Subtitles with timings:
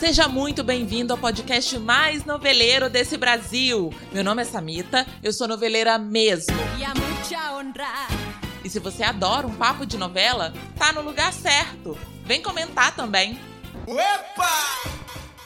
[0.00, 3.92] Seja muito bem-vindo ao podcast mais noveleiro desse Brasil.
[4.10, 6.56] Meu nome é Samita, eu sou noveleira mesmo.
[8.64, 11.98] E se você adora um papo de novela, tá no lugar certo.
[12.24, 13.38] Vem comentar também.
[13.86, 14.48] Opa!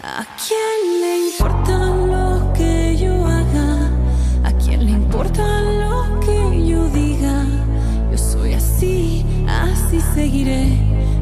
[0.01, 4.49] A quem le importa lo que yo haga?
[4.49, 7.45] A quem le importa lo que yo diga?
[8.09, 10.67] Yo soy así, así seguiré,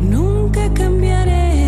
[0.03, 1.62] nunca cambiaré.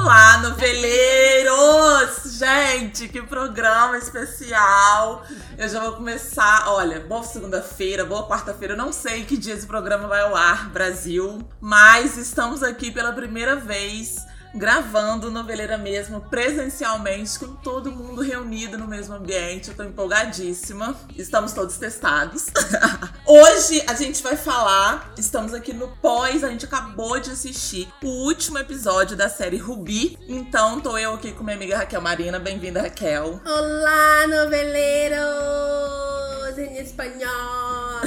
[0.00, 2.38] Olá, noveleiros!
[2.38, 5.24] Gente, que programa especial!
[5.58, 6.68] Eu já vou começar.
[6.68, 8.74] Olha, boa segunda-feira, boa quarta-feira.
[8.74, 13.12] Eu não sei que dia esse programa vai ao ar, Brasil, mas estamos aqui pela
[13.12, 19.68] primeira vez gravando Noveleira mesmo, presencialmente, com todo mundo reunido no mesmo ambiente.
[19.68, 20.96] Eu tô empolgadíssima.
[21.16, 22.46] Estamos todos testados.
[23.26, 28.26] Hoje a gente vai falar, estamos aqui no pós, a gente acabou de assistir o
[28.26, 30.18] último episódio da série Rubi.
[30.28, 32.38] Então tô eu aqui com minha amiga Raquel Marina.
[32.38, 33.40] Bem-vinda, Raquel.
[33.44, 38.00] Olá, noveleiros em espanhol.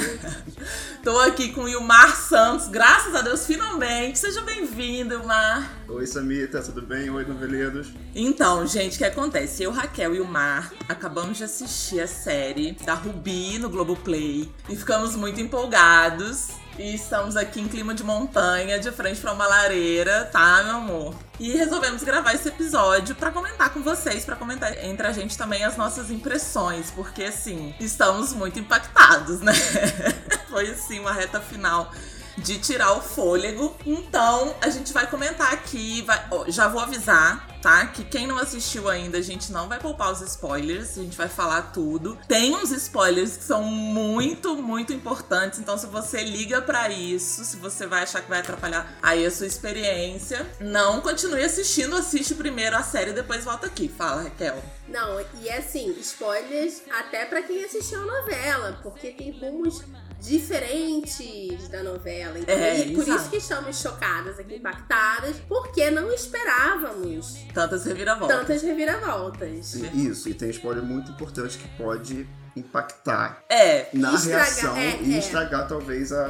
[1.02, 4.18] Tô aqui com o Ilmar Santos, graças a Deus, finalmente.
[4.18, 5.72] Seja bem-vindo, Ilmar.
[5.88, 7.10] Oi, Samita, tudo bem?
[7.10, 7.88] Oi, noveleiros.
[8.14, 9.62] Então, gente, o que acontece?
[9.62, 14.76] Eu, Raquel e o Mar acabamos de assistir a série da Rubi no Globoplay e
[14.76, 16.61] ficamos muito empolgados.
[16.78, 21.14] E estamos aqui em clima de montanha, de frente para uma lareira, tá, meu amor?
[21.38, 25.64] E resolvemos gravar esse episódio para comentar com vocês, para comentar entre a gente também
[25.64, 29.52] as nossas impressões, porque assim, estamos muito impactados, né?
[30.48, 31.92] Foi assim uma reta final
[32.38, 33.76] de tirar o fôlego.
[33.84, 37.86] Então, a gente vai comentar aqui, vai, já vou avisar, tá?
[37.86, 41.28] Que quem não assistiu ainda, a gente não vai poupar os spoilers, a gente vai
[41.28, 42.18] falar tudo.
[42.28, 47.56] Tem uns spoilers que são muito, muito importantes, então se você liga para isso, se
[47.56, 52.76] você vai achar que vai atrapalhar aí a sua experiência, não continue assistindo, assiste primeiro
[52.76, 53.88] a série e depois volta aqui.
[53.88, 54.62] Fala, Raquel.
[54.88, 59.82] Não, e assim, spoilers até para quem assistiu a novela, porque tem rumos
[60.20, 62.38] diferentes da novela.
[62.38, 63.20] Então, É, e por exato.
[63.20, 68.36] isso que estamos chocadas aqui, impactadas, porque não esperávamos Tantas reviravoltas.
[68.38, 69.74] tantas reviravoltas.
[69.74, 74.98] E- Isso, e tem spoiler muito importante que pode impactar É, na Estragar, reação é,
[75.00, 75.18] e é.
[75.18, 76.24] estragar talvez a,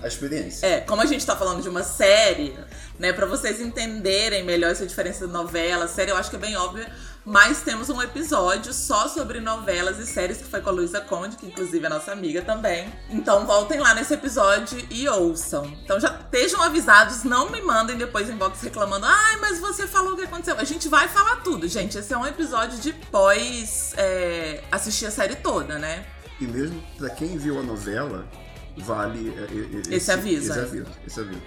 [0.00, 0.66] a, a experiência.
[0.66, 2.56] É, como a gente tá falando de uma série,
[2.98, 6.56] né, Pra vocês entenderem melhor essa diferença de novela, série, eu acho que é bem
[6.56, 6.86] óbvio,
[7.24, 11.36] mas temos um episódio só sobre novelas e séries que foi com a Luísa Conde,
[11.36, 12.92] que inclusive é nossa amiga também.
[13.08, 15.64] Então voltem lá nesse episódio e ouçam.
[15.82, 20.16] Então já estejam avisados, não me mandem depois inbox reclamando, ai, mas você falou o
[20.16, 20.58] que aconteceu.
[20.58, 21.96] A gente vai falar tudo, gente.
[21.96, 26.04] Esse é um episódio de pós é, assistir a série toda, né?
[26.40, 28.28] E mesmo pra quem viu a novela,
[28.76, 31.42] vale é, é, é, Esse aviso, Esse aviso, esse aviso.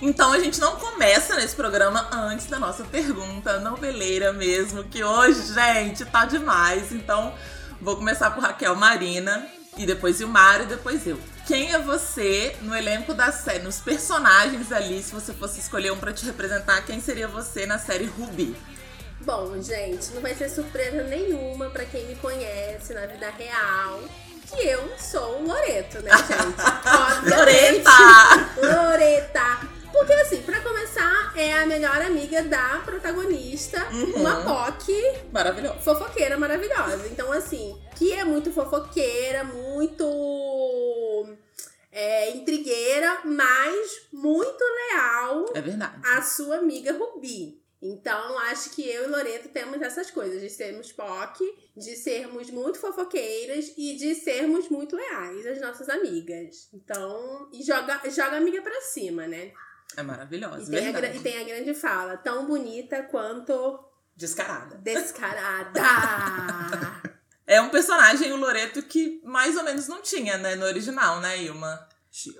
[0.00, 5.54] Então a gente não começa nesse programa antes da nossa pergunta noveleira mesmo, que hoje,
[5.54, 6.92] gente, tá demais.
[6.92, 7.32] Então
[7.80, 9.46] vou começar por Raquel Marina,
[9.76, 11.18] e depois Ilmar e depois eu.
[11.46, 15.98] Quem é você no elenco da série, nos personagens ali, se você fosse escolher um
[15.98, 18.56] pra te representar, quem seria você na série Ruby?
[19.20, 24.00] Bom, gente, não vai ser surpresa nenhuma pra quem me conhece na vida real.
[24.48, 27.26] Que eu sou o Loreto, né, gente?
[27.28, 27.90] Loreta!
[28.56, 29.75] Loreta!
[29.98, 34.12] Porque assim, pra começar, é a melhor amiga da protagonista, Uhum.
[34.20, 34.92] uma POC
[35.32, 35.78] Maravilhoso.
[35.80, 37.06] fofoqueira maravilhosa.
[37.08, 41.36] Então, assim, que é muito fofoqueira, muito
[41.90, 45.94] é, intrigueira, mas muito leal É verdade.
[46.04, 47.62] à sua amiga Rubi.
[47.80, 51.44] Então, acho que eu e Loreto temos essas coisas, de sermos POC,
[51.76, 56.68] de sermos muito fofoqueiras e de sermos muito leais às nossas amigas.
[56.72, 59.52] Então, e joga, joga a amiga pra cima, né?
[59.96, 60.74] É maravilhosa.
[60.74, 63.78] E tem, a, e tem a grande fala, tão bonita quanto
[64.16, 64.76] Descarada.
[64.76, 65.80] descarada.
[67.48, 71.44] É um personagem, o Loreto, que mais ou menos não tinha, né, no original, né,
[71.44, 71.88] Ilma?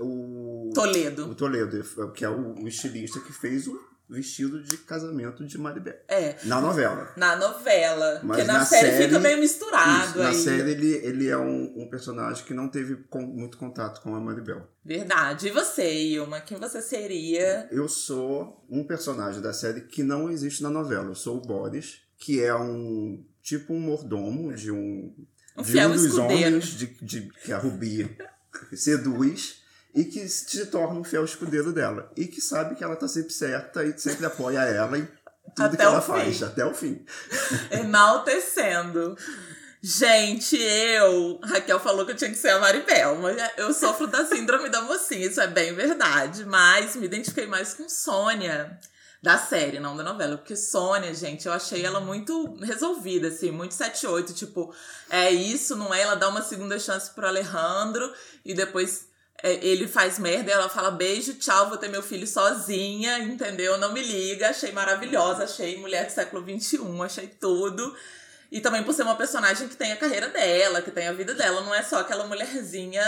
[0.00, 1.30] O Toledo.
[1.30, 5.96] O Toledo, que é o, o estilista que fez o vestido de casamento de Maribel.
[6.06, 6.36] É.
[6.44, 7.12] Na novela.
[7.16, 8.20] Na novela.
[8.22, 11.36] Mas porque na, na série, série- fica meio misturado Isso, na série ele, ele é
[11.36, 14.68] um, um personagem que não teve com- muito contato com a Maribel.
[14.84, 15.48] Verdade.
[15.48, 16.40] E você, Ilma?
[16.40, 17.68] Quem você seria?
[17.72, 21.06] Eu sou um personagem da série que não existe na novela.
[21.08, 25.12] Eu sou o Boris, que é um tipo um mordomo de um,
[25.56, 26.46] Um de fiel um dos escudeiro.
[26.48, 28.16] homens de, de- que a Rubi
[28.74, 29.62] seduz
[29.96, 32.12] e que se torna um fiel escudeiro dela.
[32.14, 35.08] E que sabe que ela tá sempre certa e sempre apoia ela em
[35.54, 36.12] tudo Até que ela fim.
[36.12, 37.02] faz, até o fim.
[37.72, 39.16] Enaltecendo.
[39.82, 41.40] Gente, eu.
[41.42, 44.82] Raquel falou que eu tinha que ser a Maribel, mas eu sofro da síndrome da
[44.82, 46.44] mocinha, isso é bem verdade.
[46.44, 48.78] Mas me identifiquei mais com Sônia.
[49.22, 50.36] Da série, não da novela.
[50.36, 54.34] Porque Sônia, gente, eu achei ela muito resolvida, assim, muito 7-8.
[54.34, 54.74] Tipo,
[55.08, 56.02] é isso, não é?
[56.02, 58.12] Ela dá uma segunda chance pro Alejandro
[58.44, 59.08] e depois
[59.42, 63.78] ele faz merda e ela fala beijo, tchau, vou ter meu filho sozinha, entendeu?
[63.78, 64.50] Não me liga.
[64.50, 67.94] Achei maravilhosa, achei mulher do século XXI, achei tudo.
[68.50, 71.34] E também por ser uma personagem que tem a carreira dela, que tem a vida
[71.34, 73.04] dela, não é só aquela mulherzinha,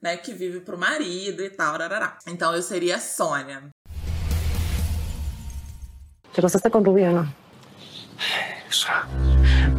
[0.00, 2.16] né, que vive pro marido e tal, rarará.
[2.26, 3.68] Então eu seria a Sônia.
[6.32, 7.34] ¿Te casaste con Rubí o no?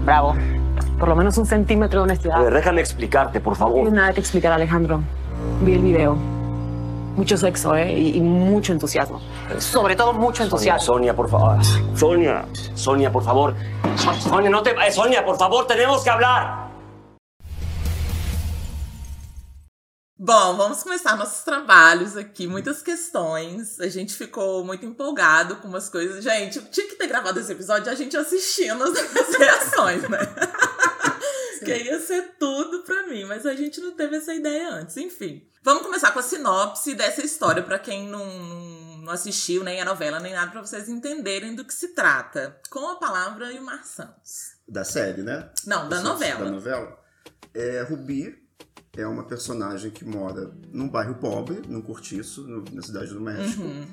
[0.04, 0.36] Bravo.
[1.00, 2.52] Por lo menos un centímetro de honestidad.
[2.52, 3.94] Déjame explicarte, por No tienes favor.
[3.94, 5.02] nada que explicar, Alejandro.
[5.62, 6.16] Vi el video.
[7.16, 7.92] Mucho sexo, ¿eh?
[7.98, 9.20] Y, y mucho entusiasmo.
[9.58, 10.94] Sobre todo mucho Sonia, entusiasmo.
[10.94, 11.58] Sonia, por favor.
[11.96, 12.46] Sonia,
[12.76, 13.56] Sonia, por favor.
[13.98, 14.70] So- Sonia, no te...
[14.72, 16.70] eh, Sonia, por favor, tenemos que hablar.
[20.22, 23.80] Bom, vamos começar nossos trabalhos aqui, muitas questões.
[23.80, 26.22] A gente ficou muito empolgado com umas coisas.
[26.24, 30.20] Gente, tinha que ter gravado esse episódio a gente assistindo as, as reações, né?
[31.60, 34.98] Que ia ser tudo pra mim, mas a gente não teve essa ideia antes.
[34.98, 38.26] Enfim, vamos começar com a sinopse dessa história pra quem não,
[39.02, 42.60] não, assistiu nem a novela nem nada, pra vocês entenderem do que se trata.
[42.70, 44.54] Com a palavra e o Mar Santos.
[44.68, 45.50] Da série, né?
[45.66, 46.46] Não, da novela.
[46.46, 47.00] Da novela.
[47.54, 48.38] É, Rubi
[48.96, 53.62] é uma personagem que mora num bairro pobre, num cortiço, no- na cidade do México,
[53.64, 53.88] Uhum.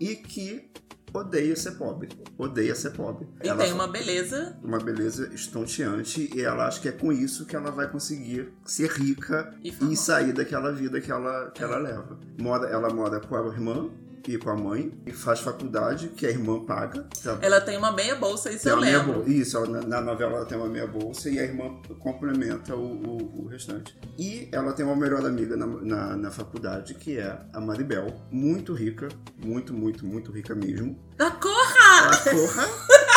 [0.00, 0.70] e que
[1.12, 2.08] odeia ser pobre.
[2.36, 3.28] Odeia ser pobre.
[3.42, 7.56] E tem uma beleza uma beleza estonteante e ela acha que é com isso que
[7.56, 12.18] ela vai conseguir ser rica E e, sair daquela vida que ela, que ela leva.
[12.40, 13.90] Mora, ela mora com a irmã
[14.26, 17.06] e com a mãe e faz faculdade que a irmã paga.
[17.22, 17.38] Tá?
[17.40, 19.12] Ela tem uma meia bolsa, isso Tem eu lembro.
[19.14, 19.30] bolsa.
[19.30, 22.80] Isso, ela- na, na novela ela tem uma meia bolsa e a irmã complementa o,
[22.82, 23.96] o- o restante.
[24.18, 28.06] E ela tem uma melhor amiga na, na, na faculdade, que é a Maribel.
[28.30, 29.08] Muito rica,
[29.42, 30.98] muito, muito, muito rica mesmo.
[31.16, 32.10] Da Corra!
[32.10, 32.68] A porra!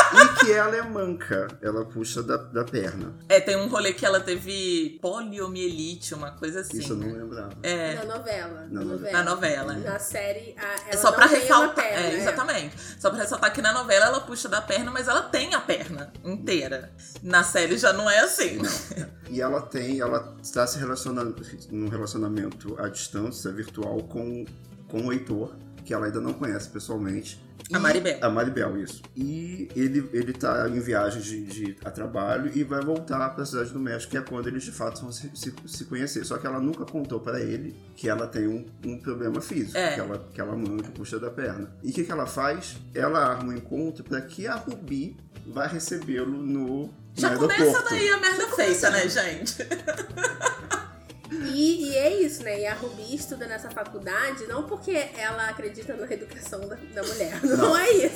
[0.42, 1.48] e que ela é manca.
[1.62, 3.14] Ela puxa da, da perna.
[3.30, 6.80] É, tem um rolê que ela teve poliomielite, uma coisa assim.
[6.80, 7.52] Isso eu não lembrava.
[7.64, 8.68] É, Na novela.
[8.70, 9.12] Na novela.
[9.12, 9.74] na novela.
[9.74, 11.76] Na série, a, ela É só não pra tem uma ressaltar.
[11.76, 12.18] perna, é, é.
[12.20, 12.76] exatamente.
[13.00, 16.12] Só pra ressaltar que na novela ela puxa da perna, mas ela tem a perna
[16.24, 16.92] inteira.
[17.24, 18.60] Na série já não é assim.
[19.30, 21.36] E ela tem, ela está se relacionando
[21.72, 24.46] num relacionamento à distância, virtual, com,
[24.88, 25.56] com o Heitor,
[25.86, 27.42] que ela ainda não conhece pessoalmente.
[27.74, 28.18] A Maribel.
[28.22, 29.02] A Maribel, isso.
[29.16, 33.46] E ele, ele tá em viagem de, de- a trabalho e vai voltar para a
[33.46, 36.26] cidade do México, que é quando eles de fato vão se, se, se conhecer.
[36.26, 39.94] Só que ela nunca contou para ele que ela tem um, um problema físico, É.
[39.94, 41.72] que, ela, que ela manca, puxa da perna.
[41.82, 42.76] E o que, que ela faz?
[42.94, 45.16] Ela arma um encontro para que a Rubi
[45.48, 47.90] vai recebê-lo no, Já no começa aeroporto.
[47.90, 49.56] daí a merda feita, né, gente?
[51.32, 52.60] E, e é isso, né?
[52.62, 57.40] E a Rubi estuda nessa faculdade não porque ela acredita na educação da, da mulher.
[57.44, 57.78] Não, Não.
[57.78, 58.16] é isso.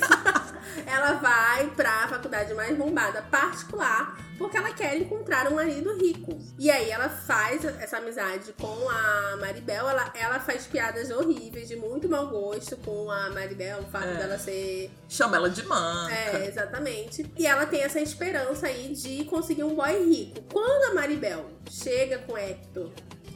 [0.86, 6.38] ela vai pra faculdade mais bombada particular porque ela quer encontrar um marido rico.
[6.58, 9.88] E aí ela faz essa amizade com a Maribel.
[9.88, 13.78] Ela, ela faz piadas horríveis, de muito mau gosto com a Maribel.
[13.80, 14.14] O fato É.
[14.16, 16.12] dela ser Chama ela de manca.
[16.14, 17.24] é, exatamente.
[17.38, 20.42] E ela tem essa esperança aí de conseguir um boy rico.
[20.52, 22.90] Quando a Maribel chega com Hector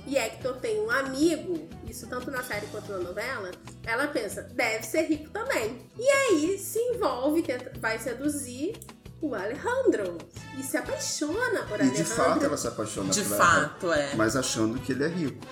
[0.07, 3.51] e Hector tem um amigo, isso tanto na série quanto na novela,
[3.87, 5.79] ela pensa, deve ser rico também.
[5.99, 8.79] E aí se envolve, tenta- vai seduzir
[9.21, 10.19] o Alejandro.
[10.59, 11.95] E se apaixona por E Alejandro.
[11.97, 14.07] de fato ela se apaixona De por fato, é.
[14.07, 15.47] ela, mas achando que ele é rico.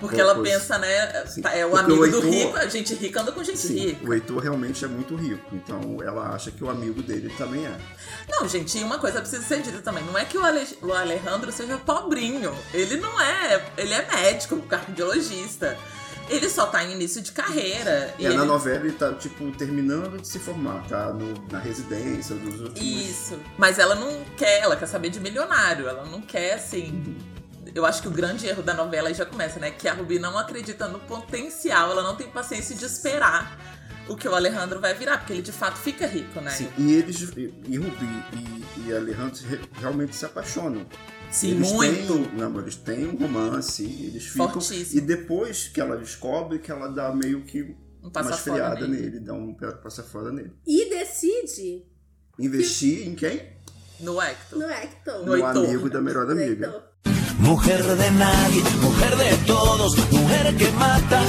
[0.00, 0.48] Porque ela Pois.
[0.50, 1.26] pensa, né?
[1.26, 1.42] Sim.
[1.42, 3.58] tá, É o Porque amigo o do Heitor- rico, a gente rica anda com gente
[3.58, 4.06] Sim, rica.
[4.08, 7.76] o Heitor realmente é muito rico, então ela acha que o amigo dele também é.
[8.28, 10.04] Não, gente, e uma coisa precisa ser dita também.
[10.04, 12.54] Não é que o, Ale- o Alejandro seja pobrinho.
[12.72, 13.64] Ele não é.
[13.76, 15.76] Ele é médico, cardiologista.
[16.28, 18.14] Ele só tá em início de carreira.
[18.18, 22.60] Ele- na novela ele tá, tipo, terminando de se formar, tá no- na residência dos
[22.60, 22.78] últimos...
[22.80, 23.38] Isso.
[23.56, 25.88] Mas ela não quer, ela quer saber de milionário.
[25.88, 27.16] Ela não quer, assim.
[27.74, 29.70] Eu acho que o grande erro da novela aí já começa, né?
[29.70, 33.58] Que a Ruby não acredita no potencial, ela não tem paciência de esperar
[34.08, 36.50] o que o Alejandro vai virar, porque ele de fato fica rico, né?
[36.50, 40.86] Sim, e eles, e, e Rubi e, e Alejandro re- realmente se apaixonam.
[41.30, 42.14] Sim, eles muito.
[42.14, 44.48] Têm, não, eles têm um romance, eles ficam...
[44.48, 44.98] Fortíssimo.
[44.98, 49.02] E depois que ela descobre que ela dá meio que Um uma esfriada nele.
[49.10, 50.52] nele, dá um passa fora nele.
[50.66, 51.84] E decide
[52.38, 53.58] Investir em quem?
[54.00, 54.58] No Hector.
[54.58, 55.26] no Hector.
[55.26, 56.87] No No amigo da melhor No amiga.
[57.38, 61.20] Mujer de nadie, mujer de todos, mujer que mata.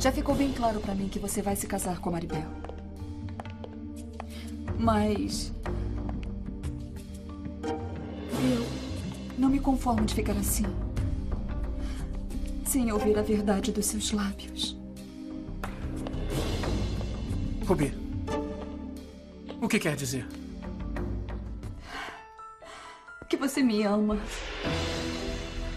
[0.00, 2.48] Já ficou bem claro pra mim que você vai se casar com a Maribel.
[4.78, 5.52] Mas.
[7.62, 8.66] Eu
[9.38, 10.64] não me conformo de ficar assim.
[12.64, 14.76] Sem ouvir a verdade dos seus lábios.
[17.66, 17.94] Rubi,
[19.60, 20.26] o que quer dizer?
[23.32, 24.18] Que você me ama.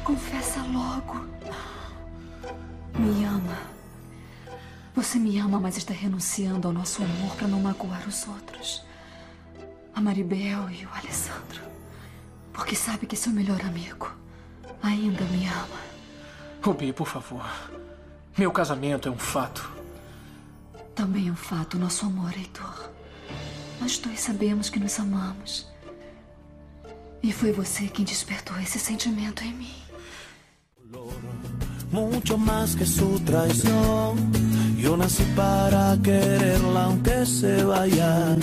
[0.04, 1.26] Confessa logo.
[3.00, 3.58] Me ama.
[4.94, 8.84] Você me ama, mas está renunciando ao nosso amor para não magoar os outros.
[9.96, 11.62] A Maribel e o Alessandro.
[12.52, 14.14] Porque sabe que seu melhor amigo
[14.84, 15.80] ainda me ama.
[16.62, 17.50] Rubi, por favor.
[18.38, 19.72] Meu casamento é um fato.
[20.94, 22.90] Também é um fato nosso amor, Heitor.
[23.80, 25.74] Nós dois sabemos que nos amamos.
[27.24, 29.76] E foi você quem despertou esse sentimento em mim.
[31.92, 34.32] Mucho más que su traición.
[34.78, 38.38] Yo nací para quererla aunque se vaya.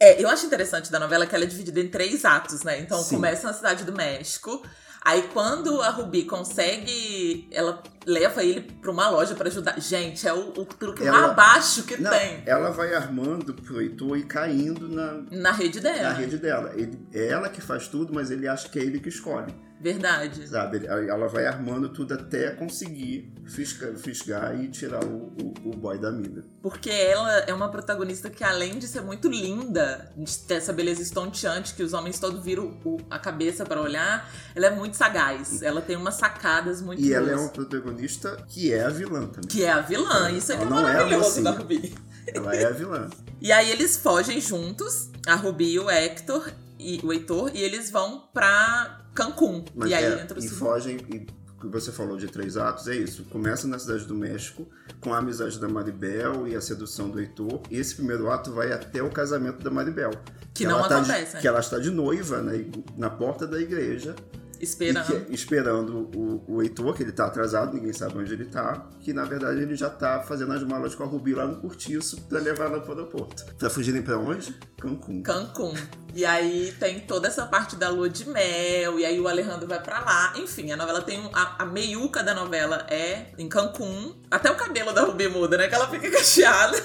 [0.00, 2.80] É, eu acho interessante da novela que ela é dividida em três atos, né?
[2.80, 3.16] Então Sim.
[3.16, 4.62] começa na cidade do México.
[5.06, 9.80] Aí quando a Ruby consegue, ela leva ele pra uma loja pra ajudar.
[9.80, 13.80] Gente, é o, o truque Ela- mais baixo que Não, tem ela vai armando pro
[13.80, 16.02] Heitor e caindo na, na rede dela.
[16.08, 16.72] na rede dela.
[16.74, 19.54] Ele, é ela que faz tudo, mas ele acha que é ele que escolhe.
[19.80, 20.48] Verdade.
[20.48, 20.86] Sabe?
[20.86, 26.10] Ela vai armando tudo até conseguir fisca- fisgar e tirar o, o, o boy da
[26.10, 26.44] mina.
[26.62, 31.02] Porque ela é uma protagonista que, além de ser muito linda, de ter essa beleza
[31.02, 35.62] estonteante que os homens todos viram o- a cabeça pra olhar, ela é muito sagaz.
[35.62, 37.42] Ela tem umas sacadas muito E ela é boas.
[37.42, 39.48] uma protagonista que é a vilã também.
[39.48, 40.30] Que é a vilã.
[40.30, 41.50] Isso é que é é maravilhoso da.
[41.50, 41.94] Ruby.
[42.34, 43.08] Ela é a vilã.
[43.38, 47.90] E aí eles fogem juntos, a Ruby e o Hector e o Heitor, e eles
[47.90, 49.64] vão pra Cancún.
[49.74, 50.58] Mas e aí é, entra o e segundo.
[50.58, 50.96] fogem.
[51.12, 51.26] E
[51.58, 53.24] que você falou de três atos é isso.
[53.24, 54.68] Começa na cidade do México,
[55.00, 57.62] com a amizade da Maribel e a sedução do Heitor.
[57.70, 60.10] E esse primeiro ato vai até o casamento da Maribel.
[60.52, 61.40] Que não ela tá de- acontece, né?
[61.40, 62.52] que ela está de noiva na,
[62.96, 64.14] na porta da igreja.
[64.60, 65.06] Esperando.
[65.26, 68.88] Que- esperando o, o Heitor, que ele tá atrasado, ninguém sabe onde ele tá.
[69.00, 72.20] Que na verdade ele já tá fazendo as malas com a Rubi lá no Curtiço
[72.22, 73.44] pra levar ela pro aeroporto.
[73.58, 74.54] Pra fugirem pra onde?
[74.80, 75.22] Cancún.
[75.22, 75.74] Cancún.
[76.14, 79.82] E aí tem toda essa parte da lua de mel, e aí o Alejandro vai
[79.82, 80.32] pra lá.
[80.36, 84.14] Enfim, a novela tem um, a, a meiuca da novela é em Cancún.
[84.30, 85.68] Até o cabelo da Ruby muda, né?
[85.68, 86.76] Que ela fica cacheada.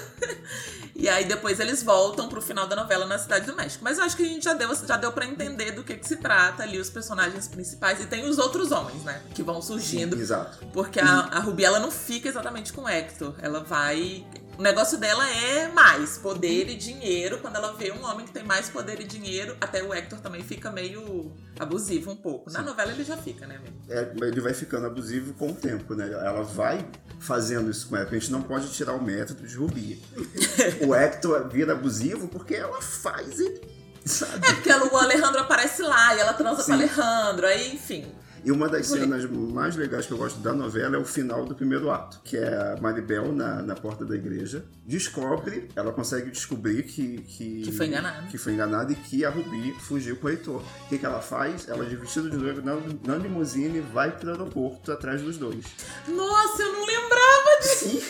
[0.96, 3.84] E aí depois eles voltam pro final da novela na Cidade do México.
[3.84, 6.08] Mas eu acho que a gente já deu, já deu para entender do que, que
[6.08, 8.02] se trata ali, os personagens principais.
[8.02, 9.22] E tem os outros homens, né?
[9.34, 10.16] Que vão surgindo.
[10.20, 10.66] Exato.
[10.74, 13.34] Porque a, a Ruby, ela não fica exatamente com o Hector.
[13.42, 14.26] Ela vai.
[14.58, 17.40] O negócio dela é mais poder e dinheiro.
[17.40, 20.44] Quando ela vê um homem que tem mais poder e dinheiro, até o Hector também
[20.44, 22.52] fica meio abusivo um pouco.
[22.52, 23.76] Na novela ele já fica, né, amigo?
[23.90, 26.12] É, ele vai ficando abusivo com o tempo, né?
[26.12, 26.86] Ela vai
[27.20, 28.08] fazendo isso com ela.
[28.08, 30.02] A gente não pode tirar o método de Rubi.
[30.86, 33.62] o Hector vira abusivo porque ela faz ele,
[34.06, 34.48] sabe?
[34.48, 36.72] É porque o Alejandro aparece lá e ela transa com Sim.
[36.72, 37.48] o Alejandro.
[37.48, 38.12] Aí, enfim.
[38.44, 41.54] E uma das cenas mais legais que eu gosto da novela é o final do
[41.54, 44.66] primeiro ato, que é a Maribel na, na porta da igreja.
[44.84, 47.20] Descobre, ela consegue descobrir que.
[47.22, 48.28] Que, Que foi enganada.
[48.28, 50.62] Que foi enganada e que a Rubi fugiu com o Heitor.
[50.62, 51.70] O que, que ela faz?
[51.70, 55.64] Ela, de vestido de noiva na, na limusine, vai pro aeroporto atrás dos dois.
[56.08, 57.90] Nossa, eu não lembrava disso.
[57.90, 58.02] Sim.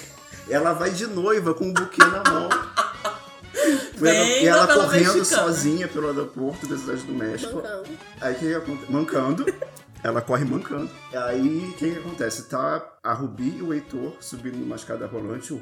[0.50, 2.50] Ela vai de noiva com um buquê na mão.
[4.00, 5.44] Bem e ela novela correndo mexicana.
[5.44, 7.56] sozinha pelo aeroporto da cidade do México.
[7.58, 7.90] Mancando.
[8.20, 8.92] Aí o que que acontece?
[8.92, 9.46] Mancando.
[10.04, 10.90] Ela corre mancando.
[11.14, 12.50] Aí o que, que acontece?
[12.50, 15.62] Tá a Rubi e o Heitor subindo numa escada rolante, o,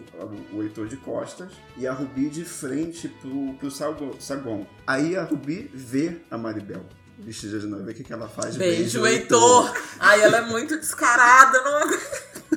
[0.53, 4.65] o Heitor de costas, e a Rubi de frente pro, pro sago- saguão.
[4.87, 6.83] Aí a Rubi vê a Maribel.
[7.19, 8.55] Vestida de noiva, o que, que ela faz?
[8.55, 9.73] Beijo, Heitor.
[9.99, 11.61] Ai, ela é muito descarada.
[11.61, 11.89] Não...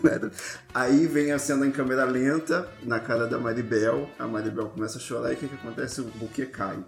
[0.72, 4.08] Aí vem a cena em câmera lenta na cara da Maribel.
[4.18, 6.00] A Maribel começa a chorar e o que, que acontece?
[6.00, 6.78] O buquê cai.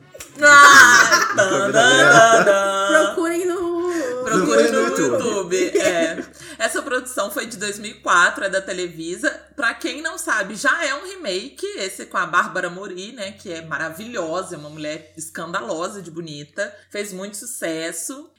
[0.41, 3.05] Ai, câmera tadadada.
[3.05, 3.93] Procurem no.
[4.25, 5.23] Procure no YouTube.
[5.23, 5.79] YouTube.
[5.79, 6.25] É.
[6.59, 9.31] Essa produção foi de 2004, é da Televisa.
[9.55, 13.33] Pra quem não sabe, já é um remake, esse com a Bárbara Mori, né?
[13.33, 16.75] Que é maravilhosa, é uma mulher escandalosa de bonita.
[16.91, 17.64] Fez muito sucesso.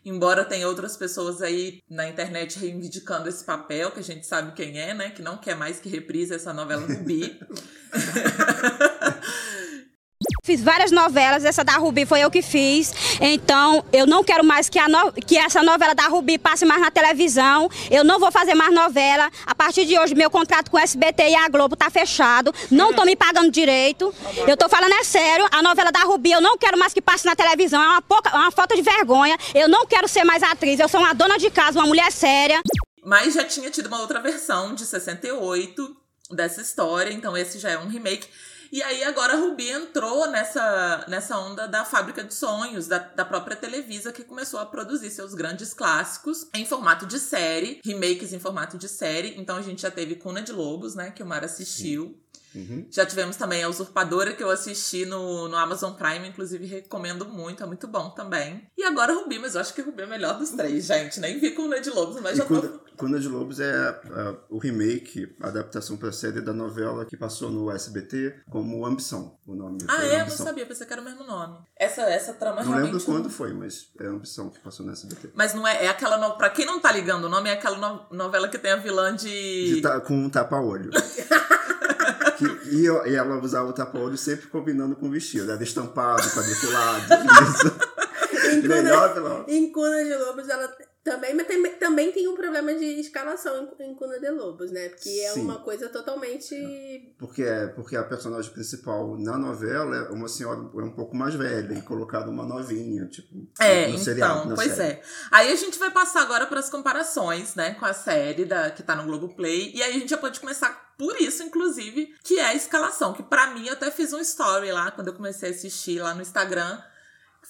[0.03, 4.79] Embora tenha outras pessoas aí na internet reivindicando esse papel, que a gente sabe quem
[4.79, 5.09] é, né?
[5.09, 7.39] Que não quer mais que reprise essa novela Rubi.
[10.45, 12.93] Fiz várias novelas, essa da Rubi foi eu que fiz.
[13.19, 16.91] Então, eu não quero mais que, no- que essa novela da Rubi passe mais na
[16.91, 17.67] televisão.
[17.89, 19.27] Eu não vou fazer mais novela.
[19.43, 22.53] A partir de hoje, meu contrato com o SBT e a Globo tá fechado.
[22.69, 24.13] Não tô me pagando direito.
[24.47, 25.47] Eu tô falando é sério.
[25.51, 27.81] A novela da Rubi eu não quero mais que passe na televisão.
[27.81, 29.35] É uma, pouca, é uma falta de vergonha.
[29.55, 30.79] Eu não quero ser mais atriz.
[30.79, 32.61] Eu sou uma dona de casa, uma mulher séria.
[33.03, 35.95] Mas já tinha tido uma outra versão de 68
[36.31, 38.27] dessa história, então esse já é um remake.
[38.75, 43.23] E aí agora a Rubi entrou nessa, nessa onda da fábrica de sonhos, da, da
[43.23, 48.39] própria Televisa, que começou a produzir seus grandes clássicos em formato de série, remakes em
[48.39, 49.33] formato de série.
[49.37, 52.21] Então a gente já teve Cuna de Lobos, né, que o Mar assistiu.
[52.55, 52.87] Uhum.
[52.89, 57.63] Já tivemos também a Usurpadora, que eu assisti no, no Amazon Prime, inclusive recomendo muito,
[57.63, 58.67] é muito bom também.
[58.77, 61.19] E agora Rubi, mas eu acho que Rubi é o melhor dos três, gente.
[61.19, 62.61] Nem vi com o Ned Lobos, mas E já tô...
[62.61, 63.73] Cuna, Cuna de Lobos é
[64.11, 69.37] ah, o remake, a adaptação para série da novela que passou no SBT como Ambição,
[69.45, 69.79] o nome.
[69.87, 70.07] Ah, é?
[70.07, 70.45] Eu não Ambição.
[70.45, 71.57] sabia, pensei que era o mesmo nome.
[71.77, 72.91] Essa, essa trama Não realmente...
[72.93, 75.31] lembro quando foi, mas é Ambição que passou no SBT.
[75.33, 76.17] Mas não é, é aquela.
[76.17, 76.37] No...
[76.37, 79.13] Pra quem não tá ligando o nome, é aquela no- novela que tem a vilã
[79.15, 79.75] de.
[79.75, 80.89] De ta- com um tapa-olho.
[82.71, 85.51] E, eu- e ela usava o tapa-olho sempre combinando com o vestido.
[85.51, 87.05] Era estampado, quadriculado.
[87.49, 87.95] isso.
[88.57, 89.45] Em Melhor Cuna, vilão.
[89.47, 90.67] em Cuna de Lobos, ela
[91.05, 94.89] também, mas tem, também tem um problema de escalação em, em Cuna de Lobos, né?
[94.89, 95.41] Porque é Sim.
[95.41, 97.13] uma coisa totalmente.
[97.19, 101.35] Porque, é- porque a personagem principal na novela é uma senhora é um pouco mais
[101.35, 104.49] velha e colocaram uma novinha, tipo, É, no então, seriado.
[104.49, 104.93] na pois série.
[104.93, 105.01] é.
[105.31, 108.81] Aí a gente vai passar agora para as comparações, né, com a série da, que
[108.81, 109.71] tá no Globoplay.
[109.75, 113.13] E aí a gente já pode começar por isso, inclusive, que é a escalação.
[113.13, 116.15] Que pra mim, eu até fiz um story lá, quando eu comecei a assistir lá
[116.15, 116.81] no Instagram.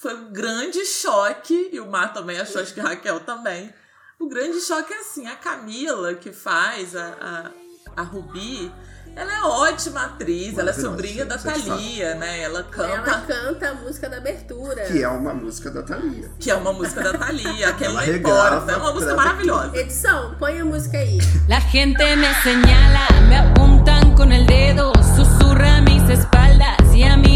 [0.02, 3.74] Foi um grande choque, e o Mar também achou, acho que a Raquel também.
[4.20, 7.52] O grande choque é assim, a Camila, que faz a,
[7.96, 8.72] a, a Rubi,
[9.16, 11.38] ela é ótima atriz, ela é sobrinha da.
[11.38, 12.42] Thalia, né?
[12.42, 14.84] Ela canta Ela canta a música da abertura.
[14.84, 16.30] Que é uma música da Thalia.
[16.38, 18.72] que é uma música da Thalia, que Ela importa.
[18.74, 19.78] É uma música maravilhosa.
[19.78, 21.18] Edição, põe a música aí.
[21.48, 27.35] La gente me señala, me apuntan con el dedo, susurra mis espaldas y a mí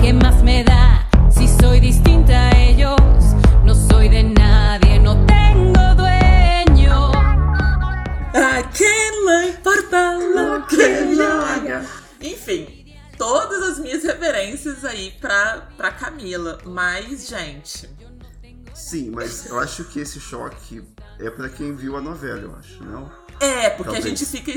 [0.00, 2.96] ¿Qué más me da si soy distinta a ellos?
[3.64, 7.12] No soy de nadie, no tengo dueño.
[8.32, 11.84] A quem não importa lo que joga.
[12.20, 16.58] Enfim, todas as minhas referências aí pra, pra Camila.
[16.64, 17.88] Mas, gente,
[18.74, 20.82] Sim, mas eu acho que esse choque
[21.18, 23.12] é pra quem viu a novela, eu acho, não?
[23.38, 24.52] é, porque a gente fica.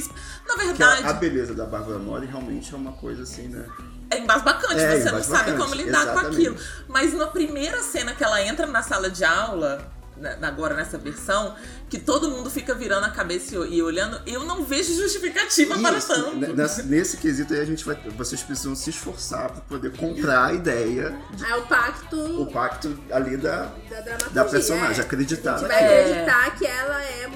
[0.48, 3.66] Na verdade, a, a beleza da Bárbara Mori realmente é uma coisa assim, né?
[4.14, 6.36] É embasbacante, É, você não sabe como lidar com exatamente.
[6.36, 6.58] aquilo.
[6.88, 11.56] Mas na primeira cena que ela entra na sala de aula, né, agora nessa versão,
[11.94, 16.08] que todo mundo fica virando a cabeça e, olhando, eu não vejo justificativa para Isso,
[16.08, 16.36] tanto.
[16.38, 17.96] ne- nesse, nesse quesito aí a gente vai.
[18.18, 21.16] Vocês precisam se esforçar pra poder comprar a ideia,
[21.48, 23.72] É o pacto o pacto ali da.
[24.08, 25.02] da da personagem, é.
[25.02, 26.02] acreditar A gente vai É.
[26.02, 27.30] acreditar que ela é.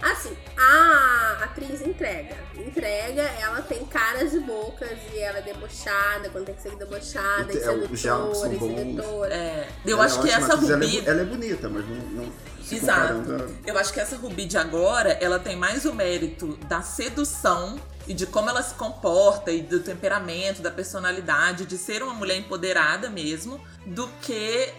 [0.00, 2.36] Assim, a atriz entrega.
[2.56, 7.52] Entrega, ela tem caras e bocas e ela é debochada quando tem que ser debochada,
[7.52, 8.78] e é, os diálogos são sedutora, e bons.
[8.78, 9.34] sedutora.
[9.34, 11.02] É, eu Ela acho é que ótima essa atriz, ela é Rubi.
[11.08, 11.96] Ela é, bonita, mas não.
[12.22, 13.54] não Exato.
[13.66, 18.14] Eu acho que essa Rubi de agora, ela tem mais o mérito da sedução e
[18.14, 23.08] de como ela se comporta e do temperamento, da personalidade, de ser uma mulher empoderada
[23.08, 24.72] mesmo, do que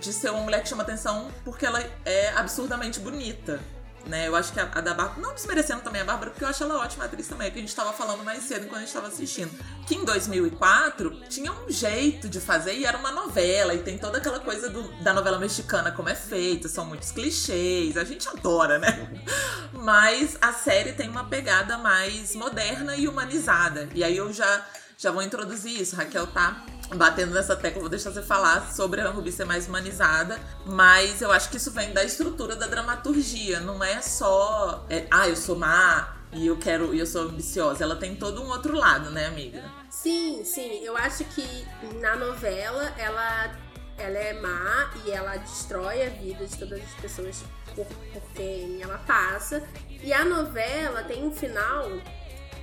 [0.00, 3.60] de ser uma mulher que chama atenção porque ela é absurdamente bonita.
[4.06, 4.28] Né?
[4.28, 6.62] Eu acho que a, a da Bárbara, não desmerecendo também a Bárbara, porque eu acho
[6.62, 8.92] ela ótima atriz também, é que a gente tava falando mais cedo enquanto a gente
[8.92, 9.50] tava assistindo.
[9.84, 14.18] Que em 2004 tinha um jeito de fazer e era uma novela, e tem toda
[14.18, 18.78] aquela coisa do- da novela mexicana como é feita, são muitos clichês, a gente adora,
[18.78, 19.10] né?
[19.72, 23.88] Mas a série tem uma pegada mais moderna e humanizada.
[23.94, 24.64] E aí eu já,
[24.96, 25.96] já vou introduzir isso.
[25.96, 30.38] Raquel tá batendo nessa tecla, vou deixar você falar sobre a Ruby ser mais humanizada.
[30.64, 33.60] Mas eu acho que isso vem da estrutura da dramaturgia.
[33.60, 37.82] Não é só, é, ah, eu sou má e eu quero, e eu sou ambiciosa.
[37.82, 39.64] Ela tem todo um outro lado, né, amiga?
[39.90, 40.84] Sim, sim.
[40.84, 41.66] Eu acho que
[42.00, 43.56] na novela ela,
[43.98, 47.44] ela é má e ela destrói a vida de todas as pessoas
[47.74, 49.62] por, por quem ela passa.
[49.88, 51.90] E a novela tem um final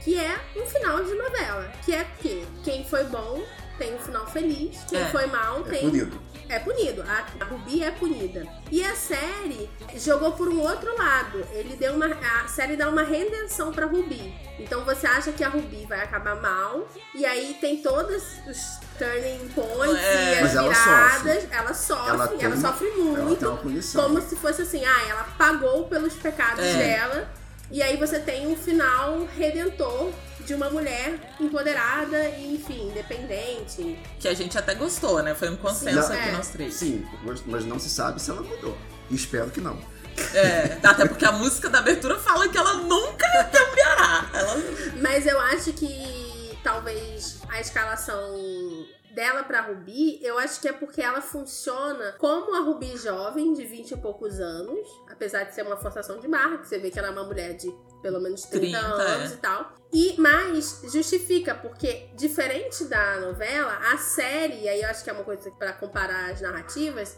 [0.03, 1.71] que é um final de novela.
[1.83, 3.41] Que é que quem foi bom
[3.77, 5.05] tem um final feliz, quem É.
[5.05, 5.81] foi mal É tem.
[5.81, 6.21] punido.
[6.49, 7.01] É punido.
[7.03, 8.45] A, a Ruby é punida.
[8.69, 11.43] E a série jogou por um outro lado.
[11.53, 12.05] Ele deu uma.
[12.05, 14.33] A série dá uma redenção pra Ruby.
[14.59, 16.85] Então você acha que a Ruby vai acabar mal.
[17.15, 20.33] E aí tem todos os turning points É.
[20.33, 21.51] e as Mas ela viradas.
[21.51, 23.47] Ela sofre, ela, Ela sofre Ela tem muito.
[23.47, 24.03] uma punição.
[24.03, 26.73] Como se fosse assim, ah, ela pagou pelos pecados É.
[26.77, 27.29] dela.
[27.71, 30.11] E aí você tem um final redentor
[30.45, 33.97] de uma mulher empoderada e, enfim, independente.
[34.19, 35.33] Que a gente até gostou, né?
[35.33, 36.13] Foi um consenso Sim.
[36.13, 36.31] aqui É.
[36.31, 36.73] nós três.
[36.75, 37.05] Sim,
[37.45, 38.77] mas, não se sabe se ela mudou.
[39.09, 39.77] E espero que não.
[40.33, 44.29] É, até porque a música da abertura fala que ela nunca cambiará.
[44.33, 44.55] Ela
[45.01, 48.15] Mas eu acho que talvez a escalação
[49.13, 53.63] dela pra Ruby, eu acho que é porque ela funciona como a Ruby jovem, de
[53.63, 56.97] 20 e poucos anos, apesar de ser uma forçação de barra, que você vê que
[56.97, 59.33] ela é uma mulher de pelo menos 30, 30, anos é.
[59.35, 59.73] e tal.
[59.93, 65.13] E mas justifica porque diferente da novela, a série, e aí eu acho que é
[65.13, 67.17] uma coisa pra comparar as narrativas,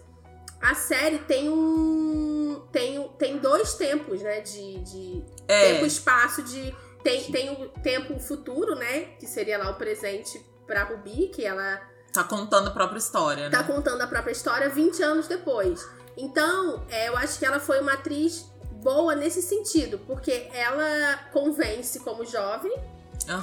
[0.61, 5.73] a série tem um tem, tem dois tempos, né, de, de é.
[5.73, 9.01] tempo e espaço de, tem, tem o tempo futuro, né?
[9.19, 11.81] Que seria lá o presente pra Ruby, que ela
[12.13, 13.49] Tá contando a própria história, né?
[13.49, 15.85] tá contando a própria história 20 anos depois.
[16.15, 18.49] Então, é, eu acho que ela foi uma atriz
[18.81, 22.73] boa nesse sentido, porque ela convence como jovem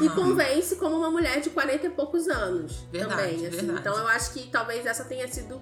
[0.01, 0.15] e Aham.
[0.15, 3.35] convence como uma mulher de 40 e poucos anos Verdade, também.
[3.47, 3.57] Assim.
[3.57, 3.79] verdade.
[3.81, 5.61] Então eu acho que talvez essa tenha sido.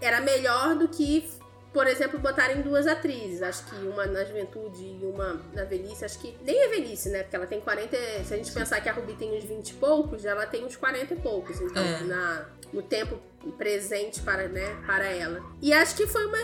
[0.00, 1.28] Era melhor do que,
[1.76, 3.42] por exemplo, botarem duas atrizes.
[3.42, 6.06] Acho que uma na juventude e uma na velhice.
[6.06, 7.22] Acho que nem é velhice, né?
[7.22, 7.94] Porque ela tem 40.
[7.94, 10.64] e- Se a gente pensar que a Ruby tem uns 20 e poucos, ela tem
[10.64, 11.60] uns 40 e poucos.
[11.60, 12.00] Então, É.
[12.04, 13.18] na, no tempo
[13.58, 15.42] presente para, né, para ela.
[15.60, 16.38] E acho que foi uma.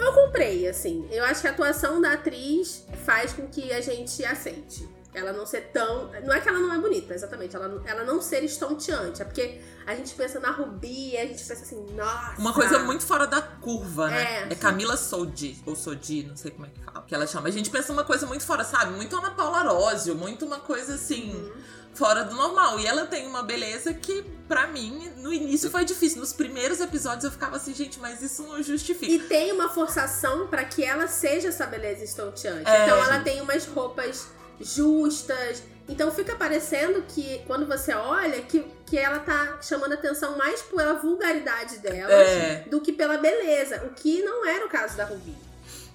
[0.00, 1.06] Eu comprei, assim.
[1.10, 4.88] Eu acho que a atuação da atriz faz com que a gente aceite.
[5.18, 6.10] Ela não ser tão.
[6.24, 7.54] Não é que ela não é bonita, exatamente.
[7.54, 9.20] Ela, ela não ser estonteante.
[9.22, 12.38] É porque a gente pensa na Rubi a gente pensa assim, nossa.
[12.38, 14.44] Uma coisa muito fora da curva, né?
[14.48, 14.52] É.
[14.52, 17.48] É, Camila Sodi, ou Sodi, não sei como é que fala, que ela chama.
[17.48, 18.92] A gente pensa uma coisa muito fora, sabe?
[18.92, 21.52] Muito Ana Paula Arósio, muito uma coisa assim, Uhum.
[21.94, 22.78] fora do normal.
[22.78, 26.20] E ela tem uma beleza que, pra mim, no início foi difícil.
[26.20, 29.10] Nos primeiros episódios eu ficava assim, gente, mas isso não justifica.
[29.12, 32.68] E tem uma forçação pra que ela seja essa beleza estonteante.
[32.70, 32.84] É.
[32.84, 34.28] Então ela tem umas roupas
[34.60, 35.62] justas.
[35.88, 40.94] Então fica parecendo que, quando você olha, que, que ela tá chamando atenção mais pela
[40.94, 42.64] vulgaridade dela É.
[42.70, 43.82] do que pela beleza.
[43.84, 45.34] O que não era o caso da Ruby.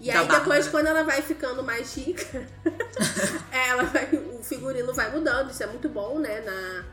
[0.01, 0.71] E Da aí depois, Bárbara.
[0.71, 2.25] quando ela vai ficando mais rica,
[3.51, 4.05] ela vai,
[4.37, 5.51] o figurino vai mudando.
[5.51, 6.41] Isso é muito bom, né?
[6.41, 6.83] Na,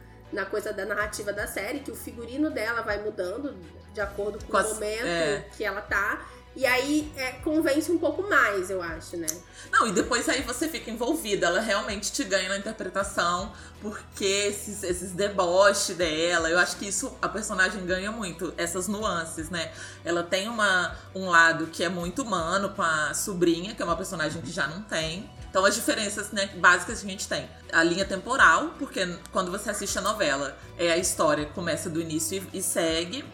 [0.42, 3.56] na coisa da narrativa da série, que o figurino dela vai mudando
[3.92, 5.44] de acordo com, Com o as- momento é.
[5.56, 6.24] que ela tá.
[6.56, 9.28] E aí é, convence um pouco mais, eu acho, né?
[9.70, 11.46] Não, e depois aí você fica envolvida.
[11.46, 17.16] Ela realmente te ganha na interpretação, porque esses, esses deboches dela, eu acho que isso
[17.22, 19.70] a personagem ganha muito, essas nuances, né?
[20.04, 23.96] Ela tem uma, um lado que é muito humano com a sobrinha, que é uma
[23.96, 25.30] personagem que já não tem.
[25.48, 27.48] Então as diferenças né, básicas que a gente tem.
[27.72, 32.42] A linha temporal, porque quando você assiste a novela, é a história começa do início
[32.52, 33.24] e, e segue.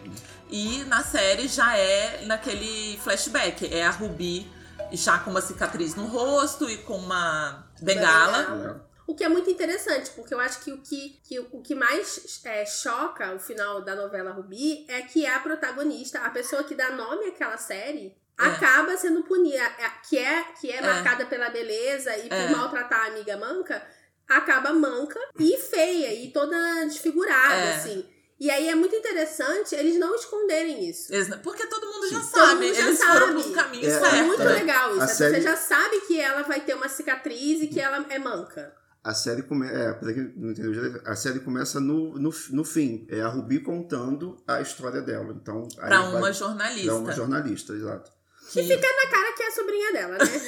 [0.50, 3.72] E na série já é naquele flashback.
[3.72, 4.50] É a Ruby
[4.92, 8.38] já com uma cicatriz no rosto e com uma bengala.
[8.42, 8.86] bengala.
[9.06, 12.40] O que é muito interessante, porque eu acho que o que, que, o que mais
[12.44, 16.90] é, choca o final da novela Rubi é que a protagonista, a pessoa que dá
[16.90, 18.44] nome àquela série, É.
[18.44, 20.82] acaba sendo punida, é, que é, que é, É.
[20.82, 22.48] marcada pela beleza e por É.
[22.50, 23.80] maltratar a amiga manca,
[24.28, 27.74] acaba manca e feia e toda desfigurada, É.
[27.76, 28.04] assim.
[28.38, 31.10] E aí é muito interessante eles não esconderem isso.
[31.42, 32.66] Porque todo mundo já Todo sabe.
[32.66, 33.18] mundo já Eles sabe.
[33.20, 34.26] foram pro caminho É, É certo.
[34.26, 34.52] muito né?
[34.52, 35.00] legal isso.
[35.00, 38.04] A é série- Você já sabe que ela vai ter uma cicatriz e que ela
[38.10, 38.74] é manca.
[39.02, 39.72] A série começa.
[39.72, 43.06] É, pra quem não entendeu a série começa no, no, no fim.
[43.08, 45.32] É a Ruby contando a história dela.
[45.40, 46.86] Então, aí Pra vai- uma jornalista.
[46.86, 48.10] Pra uma jornalista, exato.
[48.52, 50.24] Que- E fica na cara que é a sobrinha dela, né?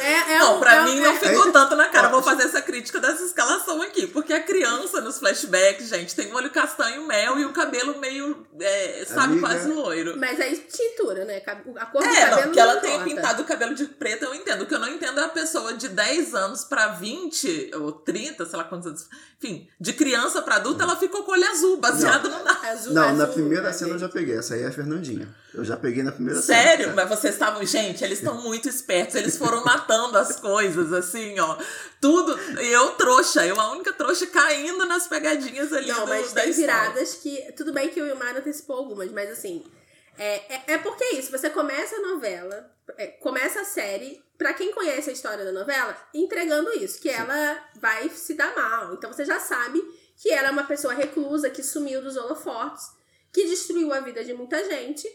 [0.00, 2.08] É, é não, um- pra é um- mim não é- ficou tanto na cara.
[2.08, 4.06] Vou fazer essa crítica dessa escalação aqui.
[4.06, 8.46] Porque a criança nos flashbacks, gente, tem o olho castanho mel e o cabelo meio,
[8.60, 9.46] é, sabe, Amiga.
[9.46, 10.16] é quase loiro.
[10.18, 11.42] Mas aí tintura, né?
[11.76, 13.14] A cor do É, cabelo não, que ela não tenha importa.
[13.14, 14.62] pintado o cabelo de preto, eu entendo.
[14.62, 18.46] O que eu não entendo é a pessoa de 10 anos pra 20, ou 30,
[18.46, 19.06] sei lá quantos anos.
[19.42, 22.68] Enfim, de criança pra adulta, ela ficou com o olho azul, baseado no nada.
[22.70, 24.36] Azul, Não, azul, na primeira né, cena eu já peguei.
[24.38, 25.28] Essa aí é a Fernandinha.
[25.56, 26.62] Eu já peguei na primeira cena.
[26.62, 26.94] Sério?
[26.94, 27.64] Mas vocês estavam.
[27.64, 29.14] Gente, eles estão muito espertos.
[29.14, 31.56] Eles foram matando as coisas, assim, ó.
[32.00, 32.38] Tudo.
[32.60, 33.46] E eu, trouxa.
[33.46, 36.80] Eu, a única trouxa, caindo nas pegadinhas ali Não, do, mas da tem história.
[36.80, 37.52] viradas que.
[37.56, 39.64] Tudo bem que o Ilmar antecipou algumas, mas assim.
[40.18, 41.30] É, é, é porque é isso.
[41.30, 45.96] Você começa a novela, é, começa a série, pra quem conhece a história da novela,
[46.14, 48.94] entregando isso, que ela vai se dar mal.
[48.94, 49.82] Então você já sabe
[50.16, 52.86] que ela é uma pessoa reclusa, que sumiu dos holofotes,
[53.32, 55.06] que destruiu a vida de muita gente.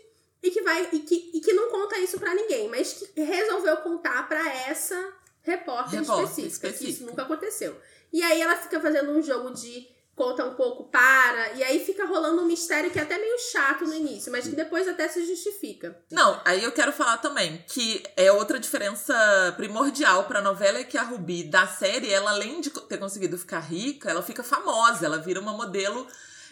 [0.44, 3.78] E que vai e que, e que não conta isso pra ninguém, mas que resolveu
[3.78, 4.96] contar pra essa
[5.44, 7.10] repórter, Repórter específica, que isso específica.
[7.10, 7.80] nunca aconteceu.
[8.12, 12.06] E aí ela fica fazendo um jogo de conta um pouco, para, e aí fica
[12.06, 15.26] rolando um mistério que é até meio chato no início, mas que depois até se
[15.26, 15.98] justifica.
[16.12, 19.16] Não, aí eu quero falar também que é outra diferença
[19.58, 23.62] primordial pra novela é que a Ruby da série, ela além de ter conseguido ficar
[23.62, 26.06] rica, ela fica famosa, ela vira uma modelo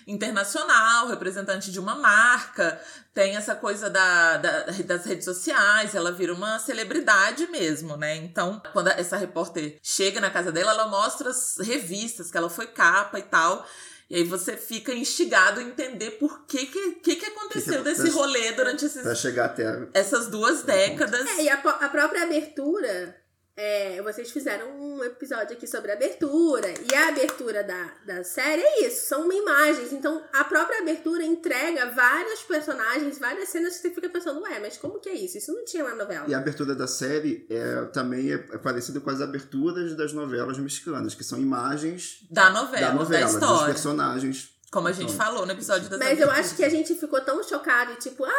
[0.08, 2.80] internacional, representante de uma marca,
[3.14, 8.16] tem essa coisa da, da- das redes sociais, ela vira uma celebridade mesmo, né?
[8.16, 12.68] Então, quando essa repórter chega na casa dela, ela mostra as revistas que ela foi
[12.68, 13.66] capa e tal.
[14.10, 18.02] E aí você fica instigado a entender por que que, que, que aconteceu Que desse
[18.02, 18.18] acontece?
[18.18, 19.88] rolê durante esses Pra chegar até.
[19.94, 21.28] essas duas décadas.
[21.38, 23.16] É, e a, a própria abertura
[23.60, 26.74] é, vocês fizeram um episódio aqui sobre a abertura.
[26.90, 29.92] E a abertura da, da série é isso, são imagens.
[29.92, 34.78] Então, a própria abertura entrega vários personagens, várias cenas que você fica pensando, ué, mas
[34.78, 35.38] como que é isso?
[35.38, 36.26] Isso não tinha na novela.
[36.30, 40.58] E a abertura da série é, também é, é parecida com as aberturas das novelas
[40.58, 43.74] mexicanas, que são imagens Da novela, da novela, da dos história.
[43.74, 44.58] personagens.
[44.72, 47.44] Como a gente falou no episódio das Mas eu acho que a gente ficou tão
[47.44, 48.32] chocado e tipo, ai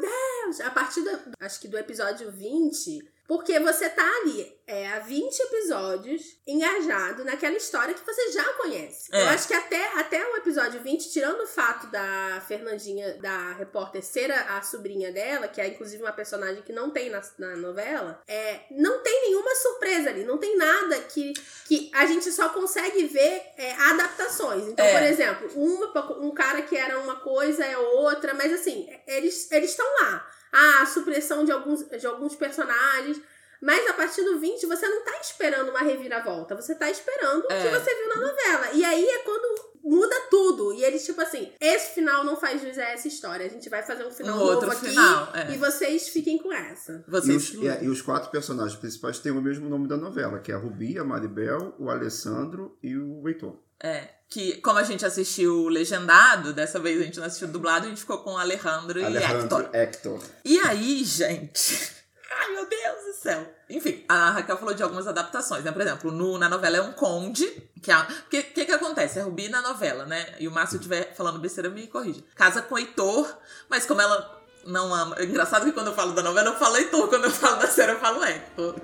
[0.00, 0.60] meu Deus!
[0.62, 5.38] A partir do, acho que do episódio 20, porque você tá ali é, há 20
[5.38, 9.08] episódios engajado naquela história que você já conhece.
[9.12, 9.22] É.
[9.22, 14.02] Eu acho que até, até o episódio 20, tirando o fato da Fernandinha, da repórter,
[14.02, 17.56] ser a, a sobrinha dela, que é inclusive uma personagem que não tem na, na
[17.56, 21.32] novela, é, não tem nenhuma surpresa ali, não tem nada que,
[21.66, 24.64] que a gente só consegue ver é, adaptações.
[24.66, 24.92] Então, É.
[24.92, 29.70] por exemplo, um, um cara que era uma coisa é outra, mas assim, eles eles
[29.70, 30.35] estão lá.
[30.52, 33.20] Ah, a supressão de alguns, de alguns personagens.
[33.60, 36.54] Mas a partir do 20, você não tá esperando uma reviravolta.
[36.54, 37.70] Você tá esperando o que É.
[37.80, 38.70] você viu na novela.
[38.74, 40.74] E aí é quando muda tudo.
[40.74, 43.46] E eles, tipo assim, esse final não faz jus a essa história.
[43.46, 44.90] A gente vai fazer um final Um novo outro aqui.
[44.90, 45.52] final, é.
[45.54, 47.02] E vocês fiquem com essa.
[47.08, 50.38] E Vocês os, e, e os quatro personagens principais têm o mesmo nome da novela,
[50.38, 53.56] que é a Rubi, a Maribel, o Alessandro e o Heitor.
[53.82, 57.88] É, que como a gente assistiu legendado, dessa vez a gente não assistiu dublado, a
[57.88, 59.70] gente ficou com o Alejandro, e Alejandro Hector.
[59.72, 60.20] Hector.
[60.44, 61.94] E aí, gente.
[62.38, 63.54] Ai, meu Deus do céu.
[63.70, 65.72] Enfim, a Raquel falou de algumas adaptações, né?
[65.72, 67.46] Por exemplo, no, na novela é um conde.
[67.82, 69.18] que O que, que que acontece?
[69.18, 70.34] É Rubi na novela, né?
[70.38, 72.24] E o Márcio estiver falando besteira, me corrige.
[72.34, 73.32] Casa com Heitor,
[73.68, 75.16] mas como ela não ama.
[75.18, 77.08] É engraçado que quando eu falo da novela, eu falo Heitor.
[77.08, 78.74] Quando eu falo da série, eu falo Hector.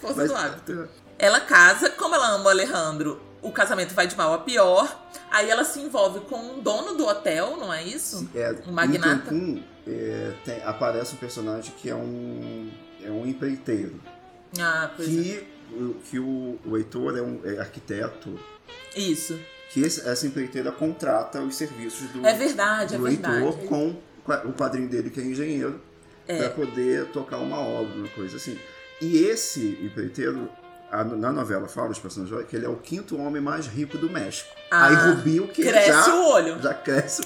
[0.00, 0.88] Força Mas- do hábito.
[1.18, 5.04] Ela casa, como ela ama o Alejandro, o casamento vai de mal a pior.
[5.30, 8.28] Aí ela se envolve com um dono do hotel, não é isso?
[8.34, 9.08] É, Um magnata.
[9.08, 12.70] Em Cancún, é, tem- aparece um personagem que é um,
[13.02, 14.00] é um empreiteiro.
[14.60, 15.12] Ah, pois é.
[15.12, 18.38] Que, o, que o, o Heitor é um é arquiteto.
[18.94, 19.38] Isso.
[19.70, 23.42] Que esse- essa empreiteira contrata os serviços do, É verdade, é do verdade.
[23.44, 23.96] Heitor com
[24.46, 25.80] o padrinho dele, que é engenheiro,
[26.28, 26.36] É.
[26.36, 28.58] para poder tocar uma obra, uma coisa assim.
[29.00, 30.48] E esse empreiteiro,
[30.92, 34.08] a- na novela fala os personagens que ele é o quinto homem mais rico do
[34.10, 34.50] México.
[34.70, 36.60] Ah, Aí Rubi, o que cresce já, o olho.
[36.62, 37.22] já cresce.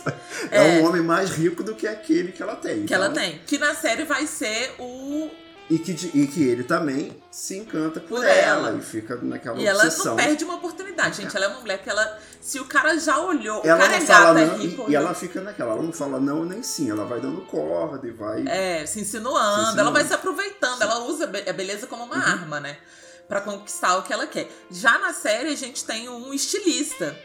[0.51, 0.59] É.
[0.79, 0.81] É.
[0.81, 2.87] um homem mais rico do que aquele que ela tem.
[2.87, 3.39] Que ela então- tem.
[3.47, 5.29] Que na série vai ser o.
[5.69, 8.79] E que, e que ele também se encanta por, Por ela, ela.
[8.79, 10.15] e fica naquela E ela obsessão.
[10.15, 11.37] não perde uma oportunidade, gente.
[11.37, 12.19] Ela é uma mulher que ela.
[12.41, 14.85] Se o cara já olhou, o Ela cara não é gata, é não, rico.
[14.87, 18.07] e, e ela fica naquela, ela não fala não nem sim, ela vai dando corda
[18.07, 18.45] e vai.
[18.47, 19.81] É, se insinuando, Se insinuando.
[19.81, 22.13] ela vai se aproveitando, ela usa a a beleza como Uhum.
[22.13, 22.77] uma arma, né?
[23.29, 24.49] Pra conquistar o que ela quer.
[24.71, 27.17] Já na série a gente tem um estilista,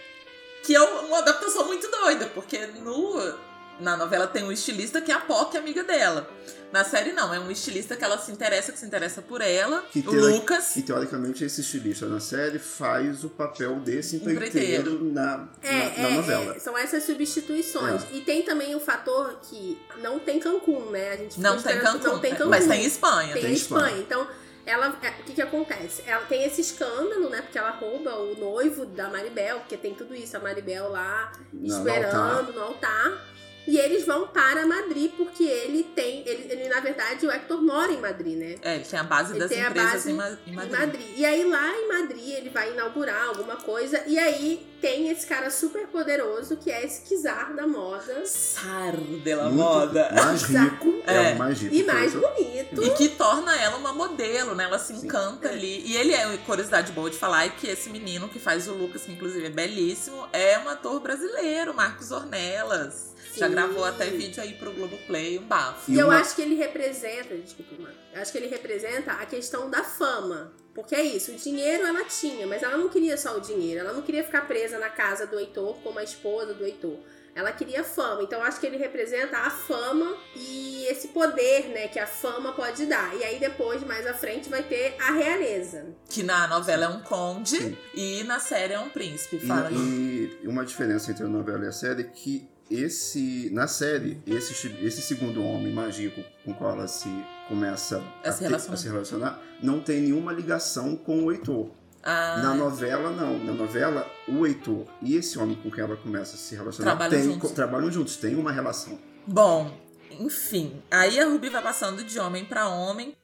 [0.64, 3.34] que é uma adaptação muito doida, porque no,
[3.80, 6.28] na novela tem um estilista que é a POC, amiga dela.
[6.72, 9.82] Na série não, é um estilista que ela se interessa, que se interessa por ela,
[9.92, 10.70] Que, o teori- Lucas.
[10.70, 14.92] que teoricamente esse estilista na série faz o papel desse Empreiteiro.
[14.94, 16.56] empreiteiro na, É, na, na é, novela.
[16.56, 18.04] é, são essas substituições.
[18.04, 18.16] É.
[18.16, 21.12] E tem também o fator que não tem Cancún, né?
[21.12, 22.50] A gente Não tem Cancún, não tem Cancún.
[22.50, 23.34] mas tem Espanha.
[23.34, 23.86] Tem, Tem Espanha.
[23.88, 24.02] Espanha.
[24.04, 24.28] Então,
[24.66, 26.04] ela, é, o que que acontece?
[26.08, 27.42] Ela tem esse escândalo, né?
[27.42, 31.62] Porque ela rouba o noivo da Maribel, porque tem tudo isso, a Maribel lá No-
[31.62, 33.26] no esperando no altar.
[33.72, 36.28] E eles vão para Madrid porque ele tem.
[36.28, 38.56] Ele, ele, na verdade, o Hector mora em Madrid, né?
[38.62, 40.56] É, ele tem a base Ele das tem a empresas base em, Ma- em em
[40.56, 40.80] Madrid.
[40.80, 41.08] Madrid.
[41.16, 44.04] E aí lá em Madrid ele vai inaugurar alguma coisa.
[44.08, 48.26] E aí tem esse cara super poderoso que é esse Kizar da moda.
[48.26, 50.10] Sar de la Muito moda.
[50.16, 51.34] mais rico, é, É.
[51.34, 51.76] o mais rico.
[51.76, 52.84] E mais bonito.
[52.84, 54.66] E que torna ela uma modelo, né?
[54.66, 55.82] Ela se encanta ali.
[55.86, 59.04] E ele é, curiosidade boa de falar, é que esse menino que faz o Lucas,
[59.04, 63.11] que inclusive é belíssimo, é um ator brasileiro, Marcos Ornelas.
[63.40, 65.90] Já gravou até vídeo aí pro Globoplay, um bafo.
[65.92, 67.76] E E eu uma- acho que ele representa, desculpa.
[68.14, 70.54] Eu acho que ele representa a questão da fama.
[70.74, 73.82] Porque é isso, o dinheiro ela tinha, mas ela não queria só o dinheiro.
[73.82, 76.98] Ela não queria ficar presa na casa do Heitor como a esposa do Heitor.
[77.36, 78.24] Ela queria fama.
[78.24, 82.52] Então eu acho que ele representa a fama e esse poder, né, que a fama
[82.54, 83.16] pode dar.
[83.18, 85.94] E aí depois, mais à frente, vai ter a realeza.
[86.10, 87.78] Que na novela é um conde Sim.
[87.94, 89.38] e na série é um príncipe.
[89.38, 90.40] E, Fala aí.
[90.42, 94.68] e uma diferença entre a novela e a série é que esse, na série, esse,
[94.84, 97.10] esse segundo homem mágico com o qual ela se
[97.48, 98.74] começa A se ter- relacionar.
[98.74, 101.70] a se relacionar não tem nenhuma ligação com o Heitor.
[102.04, 103.38] Ah, Na novela, não.
[103.38, 107.12] Na novela, o Heitor e esse homem com quem ela começa a se relacionar Trabalham
[107.22, 107.52] tem- juntos.
[107.52, 108.98] trabalham juntos, tem uma relação.
[109.28, 109.72] Bom,
[110.20, 110.82] enfim.
[110.90, 113.16] Aí a Ruby vai passando de homem pra homem.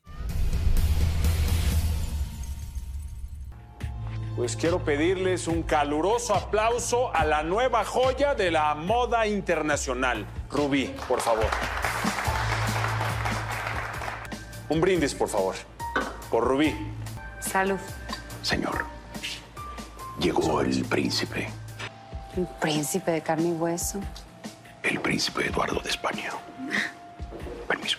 [4.38, 10.96] Pues quiero pedirles un caluroso aplauso a la nueva joya de la moda internacional, Rubí,
[11.08, 11.48] por favor.
[14.70, 15.56] Un brindis, por favor,
[16.30, 16.72] por Rubí.
[17.40, 17.80] Salud.
[18.44, 18.86] Señor,
[20.20, 21.50] llegó el príncipe,
[22.36, 24.00] Un príncipe de carne y hueso.
[24.84, 26.30] el príncipe Eduardo de España.
[27.68, 27.98] Permiso.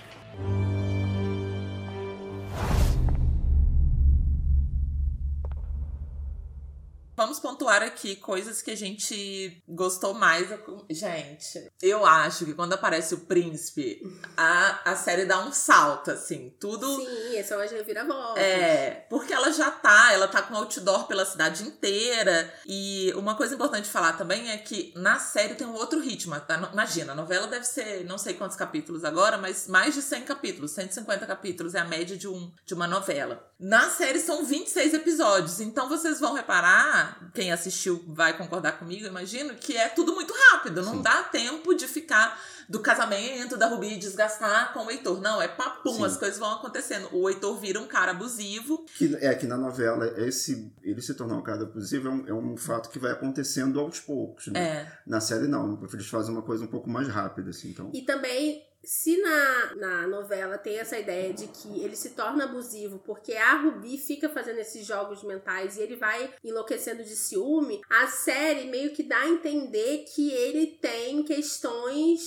[7.18, 10.48] Vamos pontuar aqui coisas que a gente gostou mais.
[10.88, 14.00] Gente, eu acho que quando aparece o príncipe,
[14.37, 16.54] a, a série dá um salto, assim.
[16.61, 16.87] Tudo.
[16.94, 18.38] Sim, esse é uma reviravolta.
[18.38, 22.54] É, porque ela já tá, ela tá com outdoor pela cidade inteira.
[22.64, 26.38] E uma coisa importante falar também é que na série tem um outro ritmo.
[26.38, 26.70] Tá?
[26.72, 30.70] Imagina, a novela deve ser não sei quantos capítulos agora, mas mais de 100 capítulos,
[30.70, 33.44] 150 capítulos é a média de, um, de uma novela.
[33.59, 39.10] Na série são 26 episódios, então vocês vão reparar, quem assistiu vai concordar comigo, eu
[39.10, 43.96] imagino, que é tudo muito rápido, não dá tempo de ficar do casamento da Rubi
[43.96, 45.20] desgastar com o Heitor.
[45.20, 46.04] Não, é papum, Sim.
[46.04, 47.08] as coisas vão acontecendo.
[47.12, 51.36] O Heitor vira um cara abusivo, Que, é que na novela, esse, ele se tornar
[51.36, 54.48] um cara abusivo é um, é um fato que vai acontecendo aos poucos.
[54.48, 54.60] Né?
[54.60, 54.92] É.
[55.06, 55.80] Na série, não.
[55.92, 57.70] Eles fazem uma coisa um pouco mais rápida, assim.
[57.70, 62.44] Então, E também, se na, na novela tem essa ideia de que ele se torna
[62.44, 67.80] abusivo porque a Rubi fica fazendo esses jogos mentais e ele vai enlouquecendo de ciúme,
[67.90, 72.20] a série meio que dá a entender que ele tem questões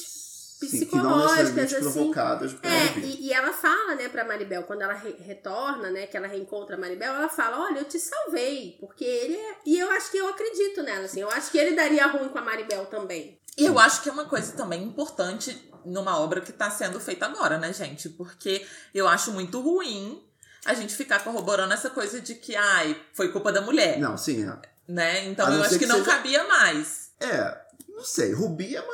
[0.60, 1.94] sim, que não psicológicas, necessariamente assim.
[1.94, 6.06] provocadas pela É, e, e ela fala, né, pra Maribel, quando ela re- retorna, né,
[6.06, 9.56] que ela reencontra a Maribel, ela fala, olha, eu te salvei, porque ele é...
[9.66, 12.38] E eu acho que eu acredito nela, assim, eu acho que ele daria ruim com
[12.38, 13.40] a Maribel também.
[13.58, 17.26] E eu acho que é uma coisa também importante numa obra que tá sendo feita
[17.26, 18.10] agora, né, gente?
[18.10, 20.22] Porque eu acho muito ruim
[20.66, 23.98] a gente ficar corroborando essa coisa de que, ai, foi culpa da mulher.
[24.00, 24.58] Não, sim, é.
[24.88, 25.26] Né?
[25.28, 27.10] Então eu acho que, que não seja- cabia mais.
[27.20, 27.58] É,
[27.90, 28.34] não sei.
[28.34, 28.94] Rubi é uma.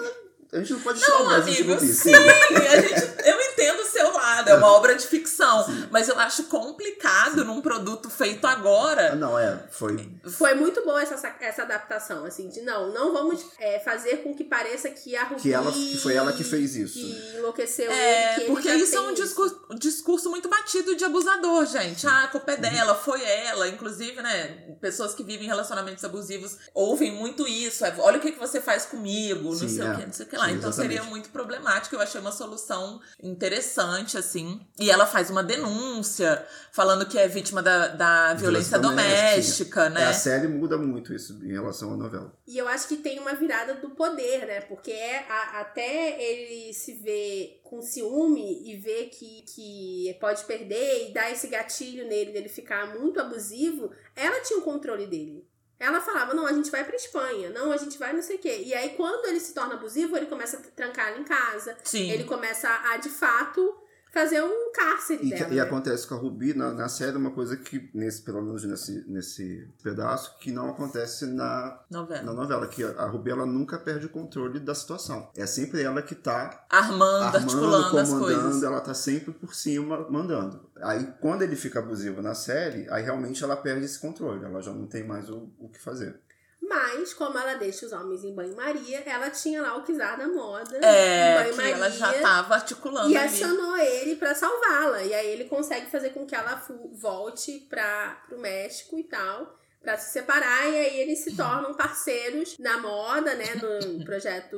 [0.54, 1.88] A gente não pode tirar Não, o Brasil de amigo, Rubi.
[1.94, 4.07] sim, a gente, eu entendo o seu
[4.46, 9.16] é uma obra de ficção, mas eu acho complicado num produto feito agora.
[9.16, 10.12] Não, é, foi.
[10.26, 14.44] Foi muito boa essa, essa adaptação, assim, de não, não vamos é, fazer com que
[14.44, 15.42] pareça que a Rubi...
[15.42, 16.94] Que, ela, que foi ela que fez isso.
[16.94, 20.50] Que enlouqueceu É, ele, que porque ele já isso é um discurso, um discurso muito
[20.50, 22.06] batido de abusador, gente.
[22.08, 23.68] Ah, a culpa é dela, foi ela.
[23.68, 27.86] Inclusive, né, pessoas que vivem relacionamentos abusivos ouvem muito isso.
[27.86, 29.92] É, Olha o que, que você faz comigo, não Sim, sei é.
[29.92, 30.46] o que, não sei o que lá.
[30.46, 31.96] Sim, então seria muito problemático.
[31.96, 34.60] Eu achei uma solução interessante, assim.
[34.80, 40.02] E ela faz uma denúncia, falando que é vítima da, da violência, doméstica, né?
[40.04, 42.34] É, a série muda muito isso em relação à novela.
[42.48, 44.62] E eu acho que tem uma virada do poder, né?
[44.62, 51.10] Porque é a- até ele se ver com ciúme e ver que, que pode perder
[51.10, 55.48] e dar esse gatilho nele dele ficar muito abusivo, ela tinha o controle dele.
[55.80, 58.40] Ela falava, não, a gente vai pra Espanha, não, a gente vai não sei o
[58.40, 58.64] quê.
[58.66, 61.78] E aí, quando ele se torna abusivo, ele começa a trancar ela em casa.
[61.84, 62.10] Sim.
[62.10, 63.76] Ele começa a, de fato,
[64.14, 65.54] fazer um cárcere E, dela.
[65.54, 65.62] e né?
[65.62, 69.68] acontece com a Rubi na, na série uma coisa que, nesse, pelo menos nesse, nesse
[69.84, 72.24] pedaço, que não acontece na Novela.
[72.24, 72.68] na novela.
[72.68, 75.30] Que a Rubi ela nunca perde o controle da situação.
[75.36, 78.64] É sempre ela que tá Armando, armando, articulando as comandando, coisas.
[78.64, 80.68] ela tá sempre por cima mandando.
[80.82, 84.44] Aí quando ele fica abusivo na série, aí realmente ela perde esse controle.
[84.46, 86.20] Ela já não tem mais o, o que fazer.
[86.68, 90.78] Mas, como ela deixa os homens em banho-maria, ela tinha lá o Kizar da moda.
[90.86, 93.28] É, em que ela já tava articulando E ali.
[93.28, 95.02] acionou ele pra salvá-la.
[95.04, 99.56] E aí ele consegue fazer com que ela fu- volte para pro México e tal.
[99.82, 103.46] Pra se separar, e aí eles se tornam parceiros na moda, né?
[103.56, 104.58] No projeto.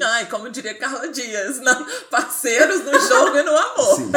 [0.00, 4.00] Ai, como diria Carla Dias, não, parceiros no jogo e no amor.
[4.00, 4.12] Enfim.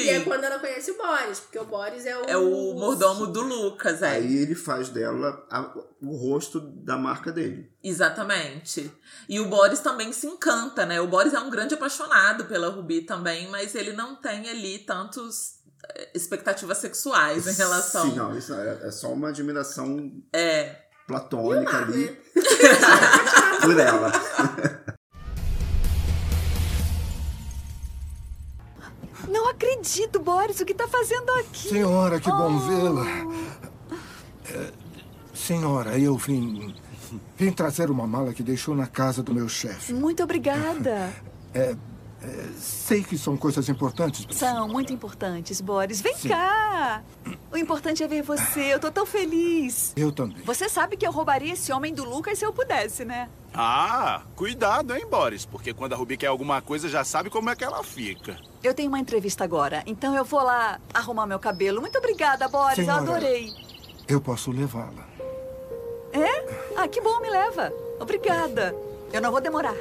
[0.00, 2.24] E é quando ela conhece o Boris, porque o Boris é o.
[2.24, 4.10] É o mordomo do Lucas, é.
[4.12, 7.70] Aí ele faz dela a- o rosto da marca dele.
[7.82, 8.90] Exatamente.
[9.28, 11.00] E o Boris também se encanta, né?
[11.00, 15.56] O Boris é um grande apaixonado pela Ruby também, mas ele não tem ali tantos
[15.94, 18.10] eh, expectativas sexuais em relação.
[18.10, 20.76] Sim, não, isso é, é só uma admiração É.
[21.06, 22.16] platônica ali
[23.62, 24.12] por ela.
[29.64, 31.68] acredito, Boris, o que tá fazendo aqui?
[31.68, 32.58] Senhora, que bom Oh.
[32.60, 33.06] vê-la.
[34.52, 34.72] É,
[35.34, 36.74] senhora, eu vim.
[37.36, 39.92] Vim trazer uma mala que deixou na casa do meu chefe.
[39.92, 41.12] Muito obrigada.
[41.52, 41.74] É,
[42.58, 44.26] sei que são coisas importantes.
[44.36, 46.00] São muito importantes, Boris.
[46.00, 47.02] Vem cá!
[47.50, 48.74] O importante é ver você.
[48.74, 49.92] Eu tô tão feliz.
[49.96, 50.42] Eu também.
[50.44, 53.28] Você sabe que eu roubaria esse homem do Lucas se eu pudesse, né?
[53.54, 55.44] Ah, cuidado, hein, Boris?
[55.44, 58.36] Porque quando a Rubi quer alguma coisa, já sabe como é que ela fica.
[58.62, 61.80] Eu tenho uma entrevista agora, então eu vou lá arrumar meu cabelo.
[61.80, 62.76] Muito obrigada, Boris.
[62.76, 63.04] Senhora.
[63.04, 63.52] Eu adorei.
[64.06, 65.08] Eu posso levá-la.
[66.12, 66.76] É?
[66.76, 67.72] Ah, que bom, me leva.
[67.98, 68.74] Obrigada.
[69.12, 69.74] Eu não vou demorar.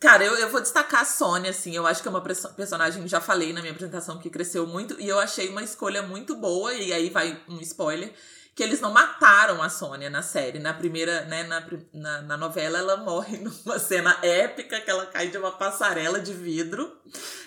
[0.00, 1.76] Cara, eu, eu vou destacar a Sônia, assim.
[1.76, 4.98] Eu acho que é uma perso- personagem, já falei na minha apresentação, que cresceu muito.
[4.98, 6.72] E eu achei uma escolha muito boa.
[6.72, 8.12] E aí vai um spoiler.
[8.54, 10.58] Que eles não mataram a Sônia na série.
[10.58, 15.28] Na primeira, né, na, na, na novela, ela morre numa cena épica que ela cai
[15.28, 16.90] de uma passarela de vidro.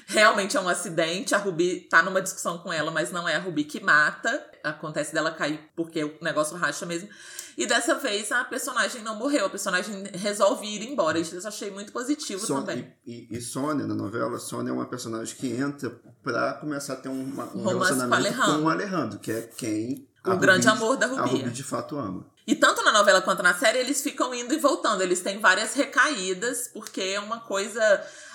[0.07, 1.33] Realmente é um acidente.
[1.33, 4.43] A Ruby tá numa discussão com ela, mas não é a Ruby que mata.
[4.63, 7.09] Acontece dela cair porque o negócio racha mesmo.
[7.57, 11.19] E dessa vez a personagem não morreu, a personagem resolve ir embora.
[11.19, 12.93] Isso eu achei muito positivo Sônia- também.
[13.05, 15.89] E, e, e Sônia, na novela, Sônia é uma personagem que entra
[16.23, 19.41] pra começar a ter um, uma- um Romance com relacionamento com o Alejandro, que é
[19.41, 21.49] quem O a grande Ruby- amor da A Rubi.
[21.51, 22.25] De fato ama.
[22.45, 25.01] E tanto na novela quanto na série, eles ficam indo e voltando.
[25.01, 27.81] Eles têm várias recaídas, porque é uma coisa.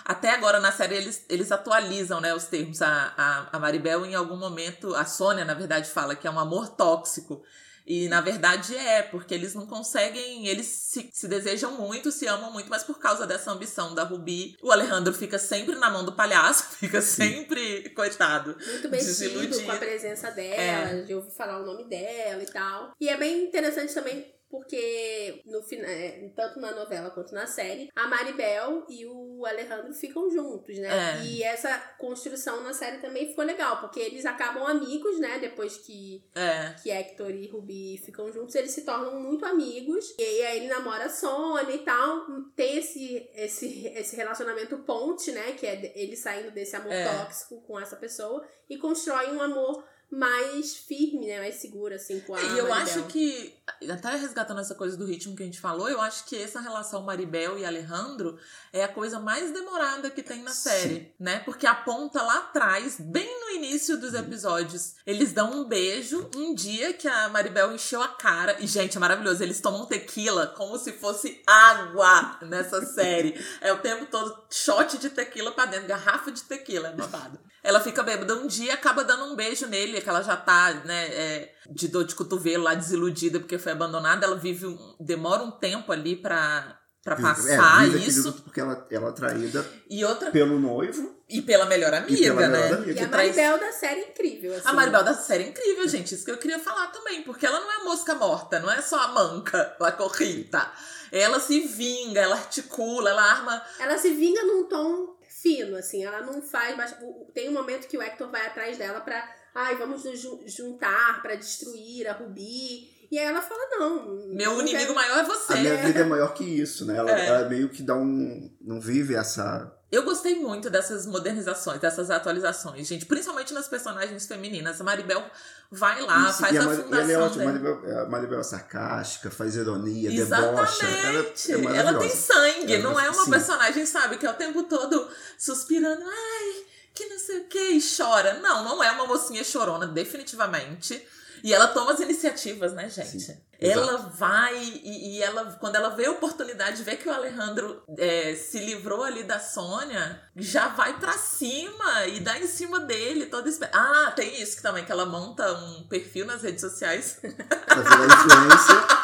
[0.05, 2.81] Até agora na série eles, eles atualizam né, os termos.
[2.81, 6.39] A, a, a Maribel, em algum momento, a Sônia, na verdade, fala que é um
[6.39, 7.43] amor tóxico.
[7.89, 12.53] E na verdade é, porque eles não conseguem, eles se, se desejam muito, se amam
[12.53, 16.13] muito, mas por causa dessa ambição da Rubi, o Alejandro fica sempre na mão do
[16.13, 21.03] palhaço, fica sempre, coitado, Muito mexido com a presença dela, É.
[21.03, 22.93] de ouvir falar o nome dela e tal.
[23.01, 25.87] E é bem interessante também porque no final,
[26.35, 30.89] tanto na novela quanto na série, a Maribel e o Alejandro ficam juntos, né?
[30.89, 31.25] É.
[31.25, 35.39] E essa construção na série também ficou legal, porque eles acabam amigos, né?
[35.39, 36.75] Depois que É.
[36.83, 40.15] que Hector e Ruby ficam juntos, eles se tornam muito amigos.
[40.19, 42.27] E aí ele namora a Sônia e tal.
[42.57, 45.53] Tem esse, esse, esse relacionamento ponte, né?
[45.53, 47.05] Que é ele saindo desse amor É.
[47.19, 51.39] tóxico com essa pessoa e constrói um amor mais firme, né?
[51.39, 53.55] Mais seguro, assim, com a E eu acho que,
[53.91, 57.03] até resgatando essa coisa do ritmo que a gente falou, eu acho que essa relação
[57.03, 58.39] Maribel e Alejandro
[58.73, 61.41] é a coisa mais demorada que tem na série, né?
[61.41, 66.93] Porque aponta lá atrás, bem no início dos episódios, eles dão um beijo um dia
[66.93, 68.57] que a Maribel encheu a cara.
[68.61, 69.43] E, gente, é maravilhoso.
[69.43, 73.39] Eles tomam tequila como se fosse água nessa série.
[73.61, 77.39] É o tempo todo shot de tequila pra dentro, garrafa de tequila, é babado.
[77.63, 81.07] Ela fica bêbada um dia, acaba dando um beijo nele, que ela já tá, né,
[81.09, 84.25] é, de dor de cotovelo lá, desiludida porque foi abandonada.
[84.27, 88.33] Ela vive, um, demora um tempo ali pra, pra passar é, vive aquele isso.
[88.45, 90.31] porque ela, ela é traída E outra.
[90.31, 91.17] pelo noivo.
[91.29, 92.49] E pela melhor amiga, E pela né?
[92.63, 93.01] melhor amiga.
[93.01, 94.67] E a traz- Maribel da série é incrível, assim.
[94.69, 96.15] A Maribel da série é incrível, gente.
[96.15, 97.23] Isso que eu queria falar também.
[97.23, 100.71] Porque ela não é mosca morta, não é só a manca, a corrida.
[101.13, 103.63] Ela se vinga, ela articula, ela arma.
[103.79, 106.03] Ela se vinga num tom fino, assim.
[106.05, 106.75] Ela não faz.
[106.77, 106.95] Mas
[107.35, 109.23] tem um momento que o Hector vai atrás dela pra.
[109.61, 112.97] Ai, vamos nos ju- juntar pra destruir a Ruby.
[113.11, 114.05] E aí ela fala: não.
[114.35, 115.53] Meu não inimigo quero- maior é você.
[115.55, 116.97] A minha vida é maior que isso, né?
[116.97, 117.27] Ela, É.
[117.27, 118.55] ela meio que dá um.
[118.61, 119.75] Não vive essa.
[119.91, 123.07] Eu gostei muito dessas modernizações, dessas atualizações, gente.
[123.07, 124.79] Principalmente nas personagens femininas.
[124.81, 125.25] A Maribel
[125.73, 127.45] vai lá, Isso, faz e a Mar- e fundação ela é ótima.
[127.47, 130.85] Maribel, a Maribel é sarcástica, faz ironia, debocha.
[130.87, 131.53] Ela, Exatamente.
[131.53, 133.31] é ela tem sangue, Ela- não é uma sim.
[133.31, 136.67] personagem, sabe, que é o tempo todo suspirando, ai,
[136.99, 138.35] que não sei o que, e chora.
[138.41, 141.07] Não, não é uma mocinha chorona, definitivamente.
[141.45, 143.17] E ela toma as iniciativas, né, gente?
[143.61, 148.35] ela vai e, e ela, quando ela vê a oportunidade, vê que o Alejandro é,
[148.35, 153.49] se livrou ali da Sônia, já vai pra cima e dá em cima dele toda
[153.49, 157.19] espe- Ah, tem isso que também, que ela monta um perfil nas redes sociais.
[157.21, 158.99] Pra virar influência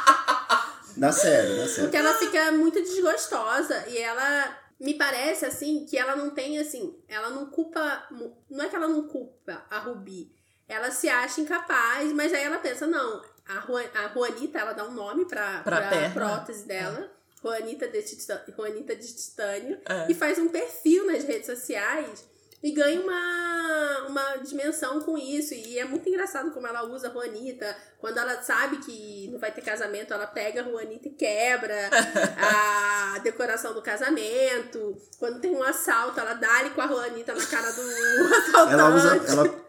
[0.97, 1.82] na série, na série.
[1.82, 6.97] Porque ela fica muito desgostosa e ela me parece assim que ela não tem assim,
[7.09, 8.07] ela não culpa,
[8.51, 10.33] não é que ela não culpa a Rubi,
[10.68, 14.85] ela se acha incapaz, mas aí ela pensa, não, a, Juan, a Juanita, ela dá
[14.85, 16.11] um nome pra, perna.
[16.14, 17.11] prótese dela,
[17.43, 18.03] Juanita, de
[18.57, 20.11] Juanita de Titânio, É.
[20.11, 22.25] e faz um perfil nas redes sociais
[22.64, 25.52] e ganha uma, uma dimensão com isso.
[25.52, 27.76] E é muito engraçado como ela usa a Juanita.
[27.98, 31.90] Quando ela sabe que não vai ter casamento, ela pega a Juanita e quebra
[32.38, 34.96] a decoração do casamento.
[35.18, 37.82] Quando tem um assalto, ela dá ali com a Juanita na cara do
[38.34, 38.72] assaltante.
[38.72, 39.64] Ela usa, ela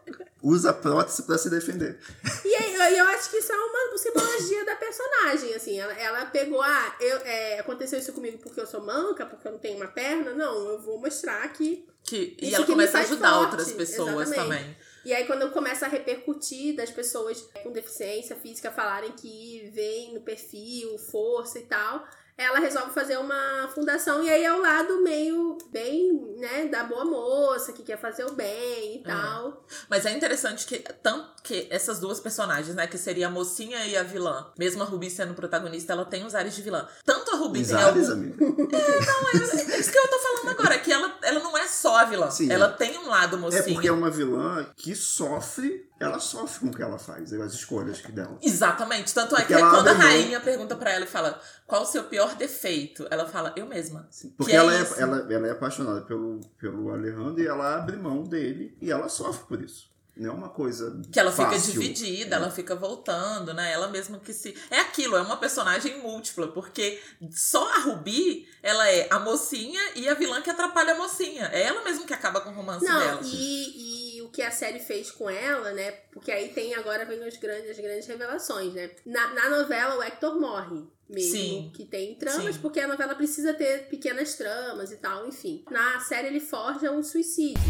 [0.45, 1.99] usa a prótese pra se defender.
[2.45, 5.79] E aí, eu, eu acho que isso é uma simbologia da personagem, assim.
[5.79, 9.53] Ela, ela pegou, ah, eu, é, aconteceu isso comigo porque eu sou manca, porque eu
[9.53, 10.33] não tenho uma perna.
[10.33, 11.87] Não, eu vou mostrar que.
[12.03, 13.45] Que, e isso ela que me começa a faz ajudar forte.
[13.45, 14.63] outras pessoas Exatamente.
[14.63, 14.77] também.
[15.03, 20.21] E aí, quando começa a repercutir das pessoas com deficiência física falarem que vem no
[20.21, 22.07] perfil, força e tal,
[22.37, 24.23] ela resolve fazer uma fundação.
[24.23, 28.33] E aí é o lado meio, bem, né, da boa moça, que quer fazer o
[28.33, 29.65] bem e tal.
[29.89, 33.95] Mas é interessante que tanto que essas duas personagens, né, que seria a mocinha e
[33.95, 36.87] a vilã, mesmo a Ruby sendo protagonista, ela tem os ares de vilã.
[37.05, 38.11] Tanto a Ruby tem algum...
[38.11, 38.35] amigo.
[38.39, 42.05] Não, é isso que eu tô falando agora, que ela, ela não é só a
[42.05, 42.29] vilã.
[42.31, 42.51] Sim.
[42.51, 43.61] ela tem um lado mocinho.
[43.61, 47.53] É porque é uma vilã que sofre, ela sofre com o que ela faz, as
[47.53, 48.37] escolhas que dela.
[48.41, 49.13] Exatamente.
[49.13, 50.01] Tanto é Porque que quando a mão.
[50.01, 54.07] rainha pergunta pra ela e fala qual o seu pior defeito, ela fala, eu mesma.
[54.37, 57.97] Porque Que ela, é é, ela, ela é apaixonada pelo, pelo Alejandro e ela abre
[57.97, 59.94] mão dele e ela sofre por isso.
[60.17, 61.73] Não é uma coisa Que ela fica fácil.
[61.73, 63.71] dividida, ela fica voltando, né?
[63.71, 64.55] Ela mesma que se.
[64.69, 67.01] É aquilo, é uma personagem múltipla, porque
[67.31, 71.49] só a Ruby, ela é a mocinha e a vilã que atrapalha a mocinha.
[71.51, 73.21] É ela mesma que acaba com o romance Não, dela.
[73.23, 75.91] e, e o que a série fez com ela, né?
[76.13, 78.91] Porque aí tem agora vem os grandes, as grandes revelações, né?
[79.05, 80.83] Na, na novela, o Hector morre.
[81.07, 81.71] Mesmo Sim.
[81.75, 82.61] que tem tramas, Sim.
[82.61, 85.63] porque a novela precisa ter pequenas tramas e tal, enfim.
[85.69, 87.61] Na série ele forja um suicídio.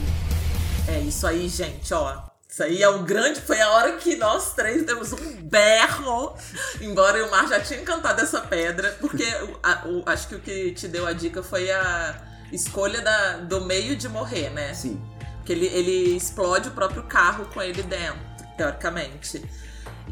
[0.88, 2.35] É isso aí, gente, ó.
[2.56, 3.42] Isso aí é o grande.
[3.42, 6.38] Foi a hora que nós três demos um berro.
[6.80, 8.96] Embora o Mar já tinha encantado essa pedra.
[9.02, 9.26] Porque
[9.62, 12.16] a- o- acho que o que te deu a dica foi a
[12.54, 14.74] escolha da, do meio de morrer, né?
[14.74, 15.04] Sim.
[15.36, 18.22] Porque ele, ele explode o próprio carro com ele dentro,
[18.56, 19.44] teoricamente.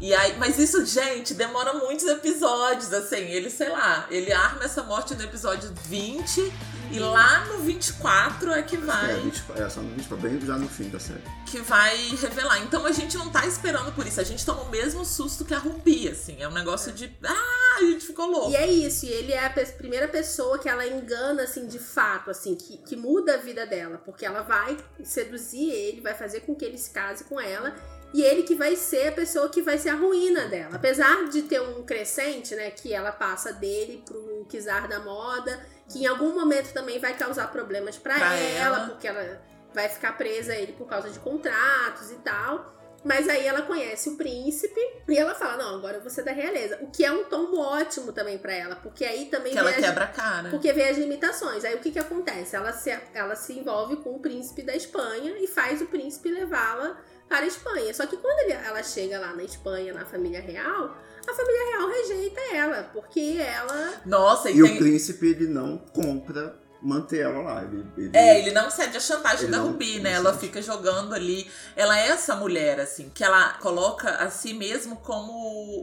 [0.04, 3.16] E aí, mas isso, gente, demora muitos episódios, assim.
[3.16, 6.52] Ele, sei lá, ele arma essa morte no episódio 20
[6.92, 10.58] e lá no 24 é que vai É, 20, é, só no 20, bem já
[10.58, 11.22] no fim da série.
[11.46, 12.58] que vai revelar.
[12.62, 14.20] Então a gente não tá esperando por isso.
[14.20, 16.36] A gente toma o mesmo susto que a Ruby, assim.
[16.42, 17.10] É um negócio de.
[17.24, 18.50] Ah, a gente ficou louco.
[18.50, 21.78] E é isso, e ele é a pe- primeira pessoa que ela engana, assim, de
[21.78, 23.96] fato, assim, que, que muda a vida dela.
[24.04, 27.74] Porque ela vai seduzir ele, vai fazer com que ele se case com ela.
[28.14, 30.76] E ele que vai ser a pessoa que vai ser a ruína dela.
[30.76, 35.60] Apesar de ter um crescente, né, que ela passa dele pro Kizar da moda,
[35.90, 38.88] que em algum momento também vai causar problemas pra, Pra ela, ela.
[38.88, 39.42] porque ela
[39.74, 42.72] vai ficar presa a ele por causa de contratos e tal.
[43.04, 46.32] Mas aí ela conhece o príncipe e ela fala: Não, agora eu vou ser da
[46.32, 46.78] realeza.
[46.80, 49.76] O que é um tom ótimo também pra ela, porque aí também Que ela as-
[49.76, 50.48] quebra a cara.
[50.48, 51.64] Porque vê as limitações.
[51.66, 52.56] Aí o que que acontece?
[52.56, 56.96] Ela se, ela se envolve com o príncipe da Espanha e faz o príncipe levá-la
[57.28, 57.92] para a Espanha.
[57.94, 60.96] Só que quando ele- ela chega lá na Espanha, na família real,
[61.26, 64.02] a família real rejeita ela, porque ela.
[64.06, 64.74] Nossa, e, E tem.
[64.74, 67.62] o príncipe, ele não compra manter ela lá.
[67.64, 70.12] Ele, ele- É, ele não cede a chantagem da não- não né?
[70.12, 71.50] Ela fica jogando ali.
[71.74, 75.32] Ela é essa mulher, assim, que ela coloca a si mesmo como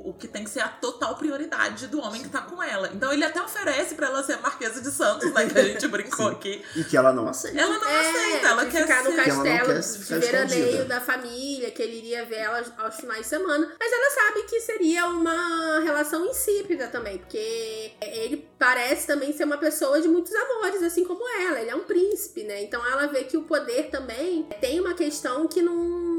[0.08, 2.90] o que tem que ser a total prioridade do homem que tá com ela.
[2.94, 5.48] Então ele até oferece pra ela ser a Marquesa de Santos, né?
[5.48, 6.64] Que a gente brincou aqui.
[6.76, 7.60] E que ela não aceita.
[7.60, 9.18] Ela não É, aceita, ela quer ficar no ser...
[9.18, 13.28] Não castelo quer de veraneio da família, que ele iria ver ela aos finais de
[13.28, 13.72] semana.
[13.80, 19.58] Mas ela sabe que seria uma relação insípida também, porque ele parece também ser uma
[19.58, 21.62] pessoa de muitos amores, assim como ela.
[21.62, 22.62] Ele é um príncipe, né?
[22.62, 26.11] Então ela vê que o poder também tem uma questão que não.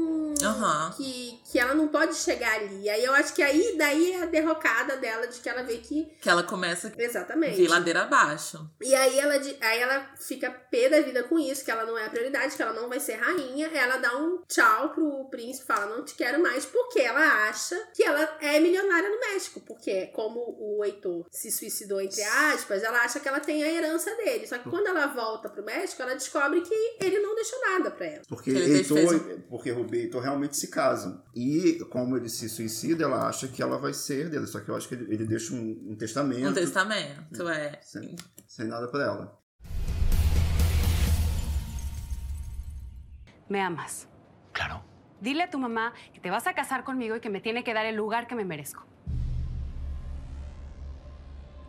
[0.43, 0.93] Aham.
[0.95, 2.83] Que, que ela não pode chegar ali.
[2.83, 5.77] E aí eu acho que aí daí é a derrocada dela de que ela vê
[5.77, 6.05] que.
[6.21, 7.55] Que ela começa Exatamente.
[7.57, 8.69] vir ladeira abaixo.
[8.81, 12.05] E aí ela, aí ela fica pé da vida com isso, que ela não é
[12.05, 13.67] a prioridade, que ela não vai ser rainha.
[13.73, 18.03] Ela dá um tchau pro príncipe, fala, não te quero mais, porque ela acha que
[18.03, 19.61] ela é milionária no México.
[19.61, 24.13] Porque, como o Heitor se suicidou, entre aspas, ela acha que ela tem a herança
[24.15, 24.47] dele.
[24.47, 28.05] Só que quando ela volta pro México, ela descobre que ele não deixou nada pra
[28.05, 28.21] ela.
[28.27, 31.21] Porque Que ele Heitor, fez porque Ruby e Heitor realmente se casam.
[31.35, 34.47] E como ele se suicida, ela acha que ela vai ser dele.
[34.47, 36.49] Só que eu acho que ele, ele deixa um, um testamento.
[36.49, 37.79] Um testamento, é.
[37.81, 38.15] Sem,
[38.47, 39.39] sem nada pra ela.
[43.49, 44.07] Me amas.
[44.51, 44.81] Claro.
[45.21, 47.73] Dile a tu mamá que te vas a casar conmigo y que me tiene que
[47.73, 48.83] dar el lugar que me merezco.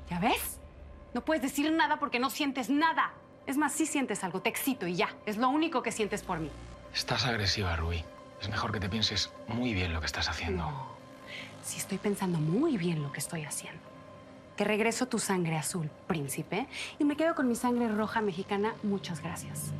[0.08, 0.58] ¿Ya ves?
[1.14, 3.12] No puedes decir nada porque no sientes nada.
[3.46, 5.08] Es más, sí sientes algo, te excito y ya.
[5.26, 6.50] Es lo único que sientes por mí.
[6.92, 8.04] Estás agresiva, Rubí.
[8.44, 10.70] Es mejor que te pienses muy bien lo que estás haciendo.
[11.64, 13.80] Sí estoy pensando muy bien lo que estoy haciendo.
[14.54, 16.66] Te regreso tu sangre azul, príncipe,
[16.98, 18.74] y me quedo con mi sangre roja mexicana.
[18.82, 19.72] Muchas gracias.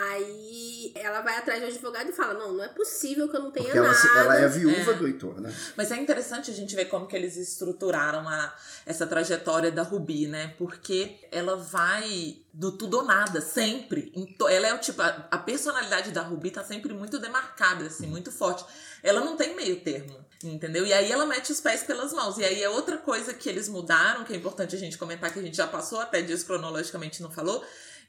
[0.00, 3.50] Aí ela vai atrás do advogado e fala: Não, não é possível que eu não
[3.50, 4.18] tenha Porque ela, nada.
[4.20, 4.94] ela é a viúva É.
[4.94, 5.52] do Heitor, né?
[5.76, 8.54] Mas é interessante a gente ver como que eles estruturaram a,
[8.86, 10.54] essa trajetória da Ruby, né?
[10.56, 14.12] Porque ela vai do tudo ou nada, sempre.
[14.48, 18.30] Ela é o tipo, a, a personalidade da Ruby tá sempre muito demarcada, assim, muito
[18.32, 18.64] forte.
[19.02, 20.84] Ela não tem meio termo, entendeu?
[20.86, 22.36] E aí ela mete os pés pelas mãos.
[22.38, 25.38] E aí é outra coisa que eles mudaram, que é importante a gente comentar, que
[25.38, 27.64] a gente já passou até disso cronologicamente não falou,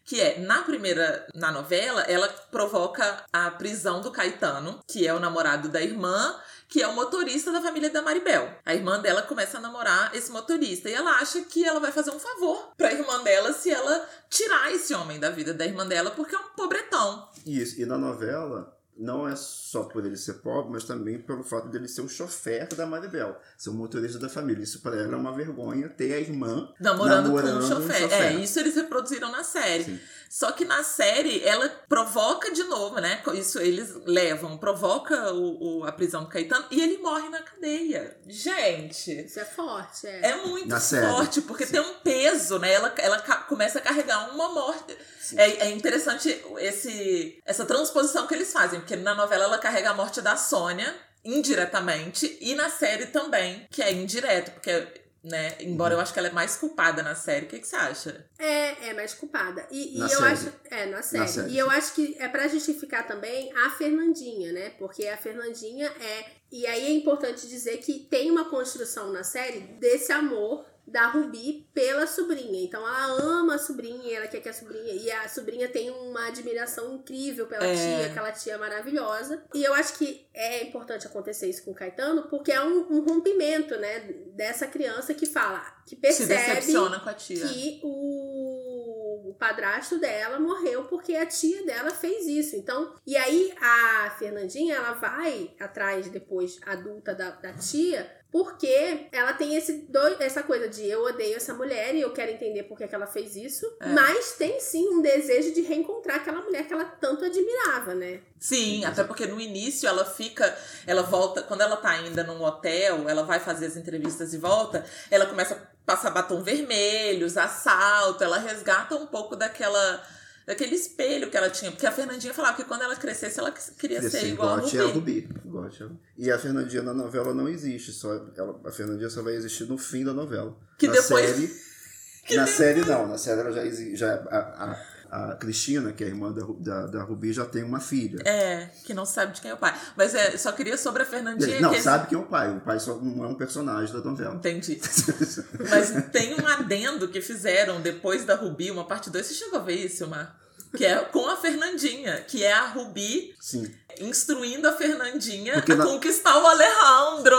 [0.10, 5.20] que é, na primeira, na novela, ela provoca a prisão do Caetano, que é o
[5.20, 6.36] namorado da irmã,
[6.68, 8.52] que é o motorista da família da Maribel.
[8.66, 12.10] A irmã dela começa a namorar esse motorista e ela acha que ela vai fazer
[12.10, 16.10] um favor pra irmã dela se ela tirar esse homem da vida da irmã dela,
[16.10, 17.30] porque é um pobretão.
[17.46, 17.80] Isso.
[17.80, 21.88] E na novela, não é só por ele ser pobre, mas também pelo fato dele
[21.88, 24.62] ser o chofer da Maribel, ser o motorista da família.
[24.62, 28.12] Isso pra ela é uma vergonha ter a irmã namorando, namorando com um chofer.
[28.12, 29.86] É, isso eles reproduziram na série.
[29.86, 30.00] Sim.
[30.30, 33.22] Só que na série ela provoca de novo, né?
[33.34, 38.16] Isso eles levam, provoca o, o- a prisão do Caetano e ele morre na cadeia.
[38.28, 39.26] Gente.
[39.26, 40.30] Isso é forte, é.
[40.32, 41.08] É muito Na série.
[41.12, 42.72] forte, porque tem um peso, né?
[42.72, 44.96] Ela, ela começa a carregar uma morte.
[45.36, 49.94] É, é interessante esse, essa transposição que eles fazem, porque na novela ela carrega a
[49.94, 54.88] morte da Sônia indiretamente e na série também, que é indireto, porque,
[55.24, 55.56] né?
[55.60, 57.46] Embora eu acho que ela é mais culpada na série.
[57.46, 58.26] O que, que você acha?
[58.38, 59.68] É, é mais culpada.
[59.70, 60.32] E, e Na eu série.
[60.34, 60.54] acho.
[60.72, 61.28] É, na série.
[61.28, 64.70] série, E eu acho que é pra justificar também a Fernandinha, né?
[64.72, 66.26] Porque a Fernandinha é.
[66.52, 71.68] E aí é importante dizer que tem uma construção na série desse amor da Rubi
[71.74, 72.64] pela sobrinha.
[72.66, 74.94] Então ela ama a sobrinha, ela quer que a sobrinha.
[74.94, 77.74] E a sobrinha tem uma admiração incrível pela É.
[77.76, 79.44] tia, aquela tia maravilhosa.
[79.54, 83.02] E eu acho que é importante acontecer isso com o Caetano, porque é um, um
[83.06, 84.00] rompimento, né?
[84.36, 87.48] Dessa criança que fala, que Se percebe decepciona com a tia.
[87.48, 92.56] que o, o padrasto dela morreu porque a tia dela fez isso.
[92.56, 99.34] Então, e aí a Fernandinha, ela vai atrás depois adulta da, da tia, porque ela
[99.34, 102.78] tem esse doi- essa coisa de eu odeio essa mulher e eu quero entender por
[102.78, 103.88] que, que ela fez isso, É.
[103.90, 108.20] mas tem sim um desejo de reencontrar aquela mulher que ela tanto admirava, né?
[108.40, 110.56] Sim, até porque no início ela fica,
[110.86, 114.86] ela volta, quando ela tá ainda num hotel, ela vai fazer as entrevistas e volta,
[115.10, 120.04] ela começa a passar batom vermelhos, assalto, ela resgata um pouco daquela
[120.48, 124.02] daquele espelho que ela tinha, porque a Fernandinha falava que quando ela crescesse ela queria
[124.10, 125.20] ser igual a igual a tia Rubi.
[125.22, 125.42] Rubi.
[125.46, 129.22] igual a tia- E a Fernandinha na novela não existe, só ela, a Fernandinha só
[129.22, 130.56] vai existir no fim da novela.
[130.78, 131.70] Que na depois- série,
[132.36, 136.08] na série não, na série ela já existe, já a, a, a Cristina, que é
[136.08, 138.22] a irmã da, da, da Rubi, já tem uma filha.
[138.26, 139.76] É, que não sabe de quem é o pai.
[139.98, 142.56] Mas é, só queria sobre a Fernandinha não, que sabe quem é o pai.
[142.56, 144.36] O pai só não é um personagem da novela.
[144.36, 144.80] Entendi.
[145.70, 149.26] Mas tem um adendo que fizeram depois da Rubi, uma parte 2.
[149.26, 150.38] Você chegou a ver isso, Mar?
[150.76, 153.74] Que é com a Fernandinha, que é a Rubi Sim.
[154.00, 157.36] instruindo a Fernandinha Porque a na- conquistar o Alejandro.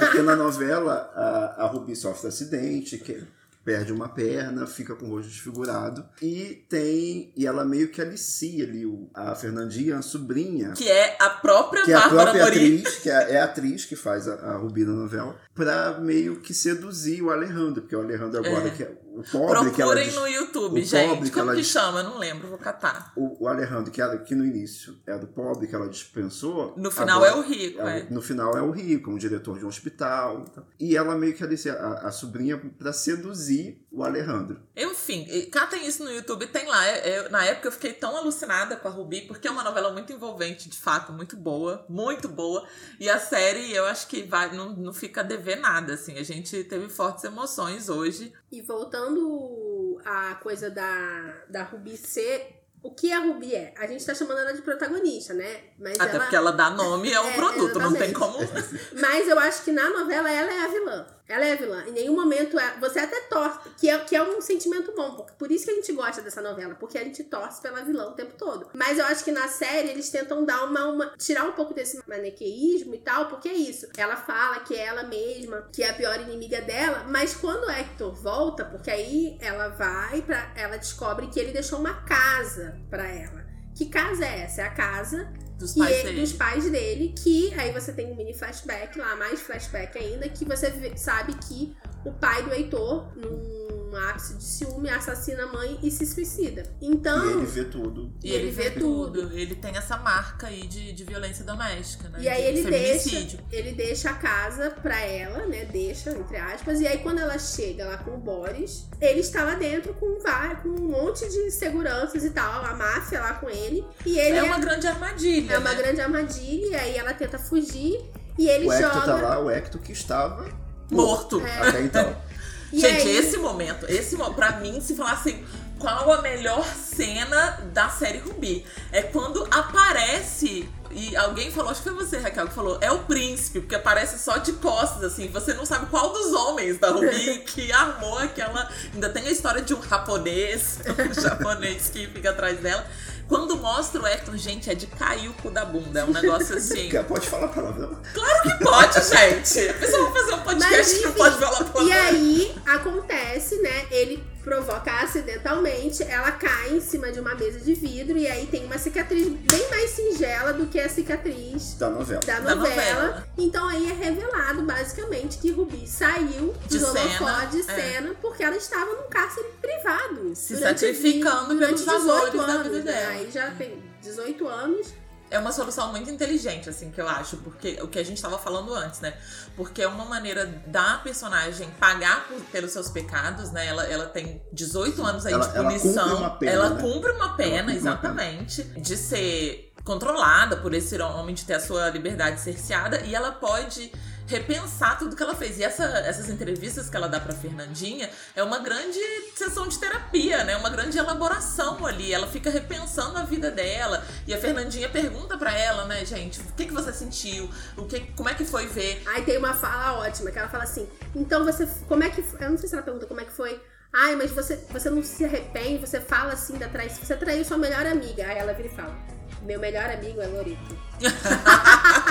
[0.00, 3.22] Porque na novela a, a Rubi sofre acidente, que
[3.64, 6.04] perde uma perna, fica com o rosto desfigurado.
[6.20, 7.32] E tem.
[7.36, 10.72] E ela meio que alicia ali o, a Fernandinha, a sobrinha.
[10.72, 13.96] Que é a própria que é a própria atriz, que é, é a atriz que
[13.96, 18.44] faz a, a Rubi na novela, pra meio que seduzir o Alejandro, porque o Alejandro
[18.44, 18.70] agora É.
[18.70, 21.22] que é o pobre que ela Procurem no o YouTube, pobre gente.
[21.24, 22.00] que Como ela que diz- chama?
[22.00, 23.12] Eu não lembro, vou catar.
[23.16, 26.74] o, o Alejandro, que, era, que no início é do pobre que ela dispensou.
[26.76, 28.06] No final agora é o rico, é.
[28.10, 30.44] No final é o rico, um diretor de um hospital.
[30.46, 30.66] e tal.
[30.80, 34.60] E ela meio que alicia a, a sobrinha pra seduzir o Alejandro.
[34.76, 36.86] Enfim, catem isso no YouTube, tem lá.
[36.86, 39.92] É- é- na época eu fiquei tão alucinada com a Rubi, porque é uma novela
[39.92, 42.66] muito envolvente, de fato, muito boa, muito boa.
[42.98, 46.18] E a série, eu acho que vai, não, não fica a dever nada, assim.
[46.18, 48.32] A gente teve fortes emoções hoje.
[48.54, 52.60] E voltando à coisa da, da Rubi ser.
[52.80, 53.74] O que a Rubi é?
[53.78, 55.60] A gente tá chamando ela de protagonista, né?
[55.76, 56.20] Mas Até ela...
[56.20, 58.14] porque ela dá nome ao É, produto, não tem exatamente.
[58.14, 58.38] como.
[59.00, 61.06] Mas eu acho que na novela ela é a vilã.
[61.26, 61.84] Ela é vilã.
[61.86, 65.24] Em nenhum momento é- você até torce, que é, que é um sentimento bom.
[65.38, 68.12] Por isso que a gente gosta dessa novela, porque a gente torce pela vilã o
[68.12, 68.68] tempo todo.
[68.74, 71.98] Mas eu acho que na série eles tentam dar uma, uma- tirar um pouco desse
[72.06, 73.88] maniqueísmo e tal, porque é isso.
[73.96, 77.70] Ela fala que é ela mesma, que é a pior inimiga dela, mas quando o
[77.70, 83.08] Hector volta, porque aí ela vai para ela descobre que ele deixou uma casa pra
[83.08, 83.44] ela.
[83.74, 84.60] Que casa é essa?
[84.62, 85.32] É a casa
[85.64, 86.20] Dos pais ele- dele.
[86.20, 90.44] dos pais dele, que aí você tem um mini flashback lá, mais flashback ainda, que
[90.44, 93.53] você sabe que o pai do Heitor, num
[93.96, 96.62] ápice de ciúme, assassina a mãe e se suicida.
[96.80, 97.24] Então.
[97.24, 98.12] E ele vê tudo.
[98.22, 99.32] E ele vê tudo.
[99.32, 102.18] Ele tem essa marca aí de, de violência doméstica, né?
[102.20, 105.64] E aí de ele deixa, ele deixa a casa pra ela, né?
[105.64, 106.80] Deixa, entre aspas.
[106.80, 110.60] E aí quando ela chega lá com o Boris, ele está lá dentro com, vai,
[110.62, 113.84] com um monte de seguranças e tal, a máfia lá com ele.
[114.04, 115.54] E ele É uma grande armadilha.
[115.54, 115.76] É uma né?
[115.76, 118.00] grande armadilha, e aí ela tenta fugir
[118.38, 119.06] e ele o Hector joga.
[119.06, 120.48] tá lá, o Hector que estava
[120.90, 121.40] Morto.
[121.40, 121.68] É.
[121.68, 122.16] até então.
[122.74, 125.44] E Gente, aí- esse momento, esse pra mim, se falar assim,
[125.78, 128.66] qual a melhor cena da série Rubi?
[128.90, 130.68] É quando aparece.
[130.90, 134.16] E alguém falou, acho que foi você, Raquel, que falou, é o príncipe, porque aparece
[134.18, 135.28] só de costas, assim.
[135.28, 138.68] Você não sabe qual dos homens da Rubi que armou aquela.
[138.92, 140.78] Ainda tem a história de um japonês,
[141.10, 142.84] um japonês que fica atrás dela.
[143.28, 146.00] Quando mostra o Hector, gente, é de cair o cu da bunda.
[146.00, 146.90] É um negócio assim.
[147.08, 147.98] Pode falar palavrão.
[148.12, 149.68] Claro que pode, gente.
[149.68, 151.88] A pessoa vai fazer um podcast Mas, que não enfim, pode falar palavrão.
[151.88, 153.86] E aí acontece, né?
[153.90, 158.66] Ele provoca acidentalmente, ela cai em cima de uma mesa de vidro e aí tem
[158.66, 162.20] uma cicatriz bem mais singela do que a cicatriz Da novela.
[162.26, 163.02] da Da novela.
[163.02, 163.28] novela.
[163.38, 167.62] Então aí é revelado basicamente que Rubi saiu De dos cena, de é.
[167.62, 170.34] cena porque ela estava num cárcere privado.
[170.36, 173.12] Se durante sacrificando pelos 18 valores da anos, vida dela.
[173.12, 174.94] Aí já tem 18 anos.
[175.30, 178.38] É uma solução muito inteligente, assim, que eu acho, porque o que a gente tava
[178.38, 179.14] falando antes, né?
[179.56, 183.66] Porque é uma maneira da personagem pagar por- pelos seus pecados, né?
[183.66, 186.08] Ela, ela tem 18 anos aí Ela- de ela punição.
[186.08, 186.80] cumpre uma pena, ela né?
[186.82, 188.62] cumpre uma pena, cumpre uma exatamente.
[188.62, 193.92] De ser controlada por esse homem, de ter a sua liberdade cerceada, e ela pode
[194.26, 195.58] repensar tudo que ela fez.
[195.58, 198.98] E essa- essas entrevistas que ela dá pra Fernandinha é uma grande
[199.36, 200.56] sessão de terapia, né?
[200.56, 202.12] Uma grande elaboração ali.
[202.12, 204.02] Ela fica repensando a vida dela.
[204.26, 207.50] E a Fernandinha pergunta pra ela, né, gente, o que, que você sentiu?
[207.76, 209.02] O que, como é que foi ver?
[209.06, 211.66] Aí tem uma fala ótima, que ela fala assim: então você.
[211.88, 212.20] Como é que.
[212.40, 213.60] Eu não sei se ela pergunta como é que foi.
[213.92, 217.04] Ai, mas você, você não se arrepende, você fala assim da traição.
[217.04, 218.26] Você traiu sua melhor amiga.
[218.26, 218.96] Aí ela vira e fala:
[219.42, 220.76] Meu melhor amigo é Lorito.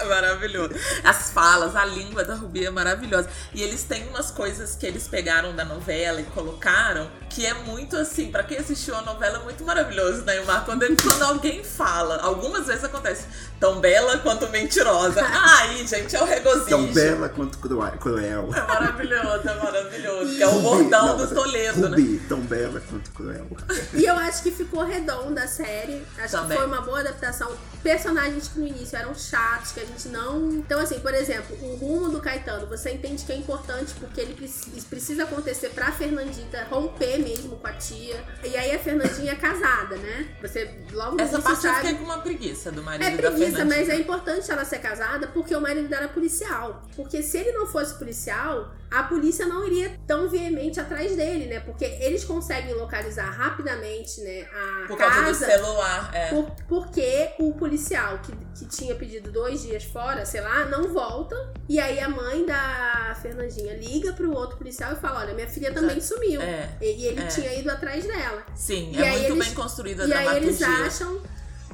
[0.08, 0.74] Maravilhoso.
[1.04, 3.28] As falas, a língua da Rubi é maravilhosa.
[3.52, 7.96] E eles têm umas coisas que eles pegaram da novela e colocaram que é muito
[7.96, 10.64] assim, pra quem assistiu a novela, é muito maravilhoso, né, Mar?
[10.64, 13.24] Quando, ele- quando alguém fala, algumas vezes acontece,
[13.58, 15.20] tão bela quanto mentirosa.
[15.60, 16.68] Aí, gente, é o regozijo.
[16.68, 18.50] Tão bela quanto cruel.
[18.54, 20.36] É maravilhoso, é maravilhoso.
[20.36, 21.96] Que é o bordão não, do é Toledo, né?
[21.96, 23.46] Rubi, tão bela quanto cruel.
[23.94, 26.04] E eu acho que ficou redonda a série.
[26.18, 26.50] Acho Também.
[26.50, 27.50] que foi uma boa adaptação.
[27.82, 30.50] Personagens que no início eram chatos, que a gente não.
[30.50, 34.34] Então, assim, por exemplo, o rumo do Caetano, você entende que é importante porque ele
[34.34, 38.22] preci- precisa acontecer pra Fernandita romper mesmo com a tia.
[38.44, 40.28] E aí a Fernandinha é casada, né?
[40.42, 41.86] Você logo no Essa início parte eu sabe.
[41.86, 45.54] fiquei com uma preguiça do marido É preguiça, mas é importante ela ser casada porque
[45.54, 46.82] o marido dela é policial.
[46.96, 51.60] Porque se ele não fosse policial, a polícia não iria tão veemente atrás dele, né?
[51.60, 55.46] Porque eles conseguem localizar rapidamente, né, a Por causa do casa.
[55.46, 56.28] celular, é.
[56.30, 61.36] por- porque o policial que, que tinha pedido dois dias fora, sei lá, não volta.
[61.68, 65.72] E aí a mãe da Fernandinha liga pro outro policial e fala: Olha, minha filha
[65.72, 66.40] também sumiu.
[66.40, 67.26] É, E, e ele é.
[67.26, 68.42] tinha ido atrás dela.
[68.54, 71.20] Sim, E é muito eles- bem construída a E aí eles acham,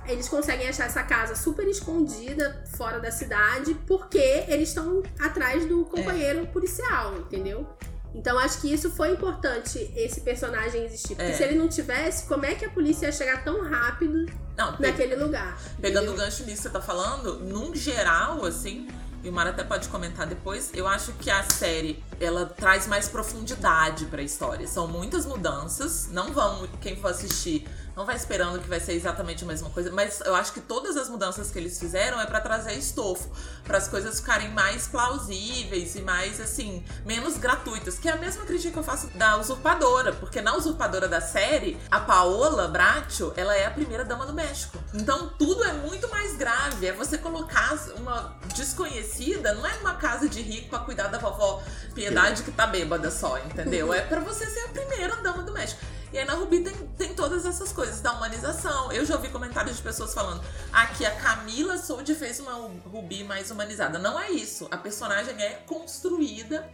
[0.07, 5.85] eles conseguem achar essa casa super escondida fora da cidade porque eles estão atrás do
[5.85, 7.67] companheiro policial, entendeu?
[8.15, 11.15] Então acho que isso foi importante esse personagem existir.
[11.17, 11.35] Porque É.
[11.35, 14.25] se ele não tivesse, como é que a polícia ia chegar tão rápido
[14.57, 15.59] Não, naquele lugar?
[15.81, 18.89] Pegando o gancho nisso que você tá falando, num geral, assim,
[19.27, 23.09] e o Mara até pode comentar depois, eu acho que a série, ela traz mais
[23.09, 24.69] profundidade pra história.
[24.69, 27.67] São muitas mudanças, não vão, quem for assistir,
[27.97, 30.99] não vai esperando que vai ser exatamente a mesma coisa, mas eu acho que todas
[30.99, 33.31] as mudanças que eles fizeram é pra trazer estofo,
[33.65, 38.45] para as coisas ficarem mais plausíveis e mais, assim, menos gratuitas, que é a mesma
[38.45, 43.57] crítica que eu faço da Usurpadora, porque na Usurpadora da série, a Paola Bracho, ela
[43.57, 44.79] é a primeira dama do México.
[44.93, 50.29] Então tudo é muito mais grave, é você colocar uma desconhecida, não é numa casa
[50.29, 51.63] de rico pra cuidar da vovó
[51.95, 53.95] Piedade que tá bêbada só, entendeu?
[53.95, 55.81] É pra você ser a primeira dama do México.
[56.13, 58.93] E aí na Rubi tem, tem todas essas coisas da humanização.
[58.93, 60.43] Eu já ouvi comentários de pessoas falando
[60.73, 62.53] ah, que a Camila Soldi fez uma
[62.85, 63.99] Rubi mais humanizada.
[63.99, 64.69] Não é isso.
[64.71, 66.71] A personagem é construída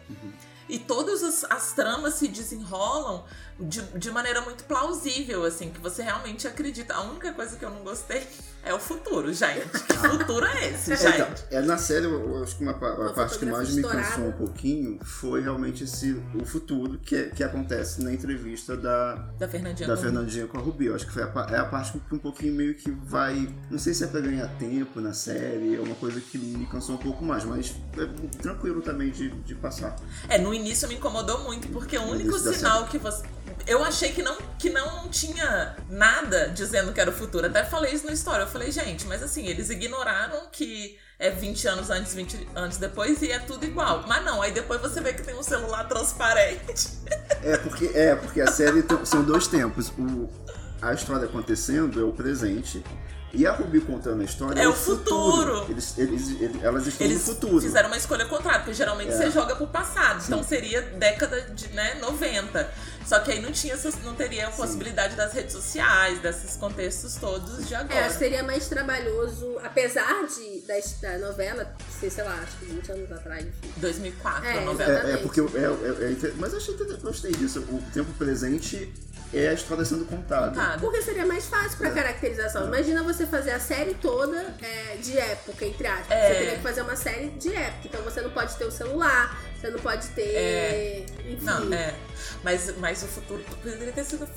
[0.69, 3.25] e todas as, as tramas se desenrolam
[3.63, 6.95] de, de maneira muito plausível, assim, que você realmente acredita.
[6.95, 8.27] A única coisa que eu não gostei
[8.65, 9.69] é o futuro, gente.
[9.89, 11.15] Que futuro é esse, É, gente?
[11.15, 14.11] então, é, na série, eu acho que uma, a Uma parte que mais me fotografia
[14.11, 14.33] cansou um estourada.
[14.53, 19.97] pouquinho foi realmente esse, o futuro que, que acontece na entrevista da, Da Fernandinha da
[19.97, 20.87] com- Fernandinha com a Rubi.
[20.87, 23.49] Eu acho que foi a, é a parte que um pouquinho meio que vai.
[23.71, 26.95] Não sei se é pra ganhar tempo na série, é uma coisa que me cansou
[26.95, 29.97] um pouco mais, mas é tranquilo também de, de passar.
[30.29, 33.23] É, no início me incomodou muito, porque o único sinal que você.
[33.67, 37.47] Eu achei que não, que não tinha nada dizendo que era o futuro.
[37.47, 38.43] Até falei isso na história.
[38.45, 43.23] Eu falei, gente, mas assim, eles ignoraram que é 20 anos antes, 20 anos depois
[43.23, 44.05] e é tudo igual.
[44.09, 46.89] Mas não, aí depois você vê que tem um celular transparente.
[47.45, 49.89] É porque, é, porque a série são dois tempos.
[49.99, 50.29] O,
[50.81, 52.85] a história acontecendo é o presente.
[53.33, 55.67] E a Ruby contando a história É é, o futuro.
[55.69, 57.61] Eles, eles, eles- elas estão Eles no futuro.
[57.61, 59.17] fizeram uma escolha contrária, porque geralmente É.
[59.17, 60.23] você joga pro passado.
[60.25, 62.71] Então seria década de né, 90.
[63.07, 67.67] Só que aí não tinha não teria a possibilidade das redes sociais, desses contextos todos
[67.67, 67.95] de agora.
[67.95, 70.75] É, acho que seria mais trabalhoso, apesar de, da,
[71.09, 73.73] da novela ser, sei lá, acho que 20 anos atrás, enfim.
[73.77, 75.11] 2004, É, a novela.
[75.11, 77.61] É, é porque eu- é, é, é mas eu achei, gostei disso.
[77.61, 78.93] O tempo presente
[79.33, 80.79] é a história sendo contada.
[80.79, 82.67] Porque seria mais fácil pra caracterização.
[82.67, 86.11] Imagina você você fazer a série toda é, de época, entre aspas.
[86.11, 86.29] É.
[86.29, 87.89] Você teria que fazer uma série de época.
[87.89, 90.35] Então você não pode ter o celular, você não pode ter.
[90.35, 91.07] É.
[91.27, 91.45] Enfim.
[91.45, 91.95] Não, é.
[92.45, 94.29] Mas, mas o futuro poderia ter sido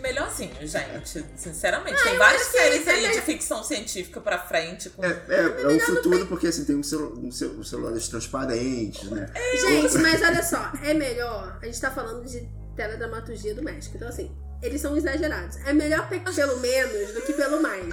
[0.00, 1.24] melhorzinho, gente.
[1.36, 1.96] Sinceramente.
[2.00, 4.90] Ah, Tem várias séries é aí de ficção científica pra frente.
[4.90, 5.04] Com...
[5.04, 9.04] É, é, é o futuro porque assim, tem um, celu um, cel um celulares transparentes,
[9.10, 9.26] né?
[9.60, 11.58] Gente, mas olha só, é melhor.
[11.62, 12.40] A gente tá falando de
[12.76, 13.96] teledramaturgia do México.
[13.96, 15.56] Então, assim, eles são exagerados.
[15.66, 17.86] É melhor pe- pelo menos do que pelo mais.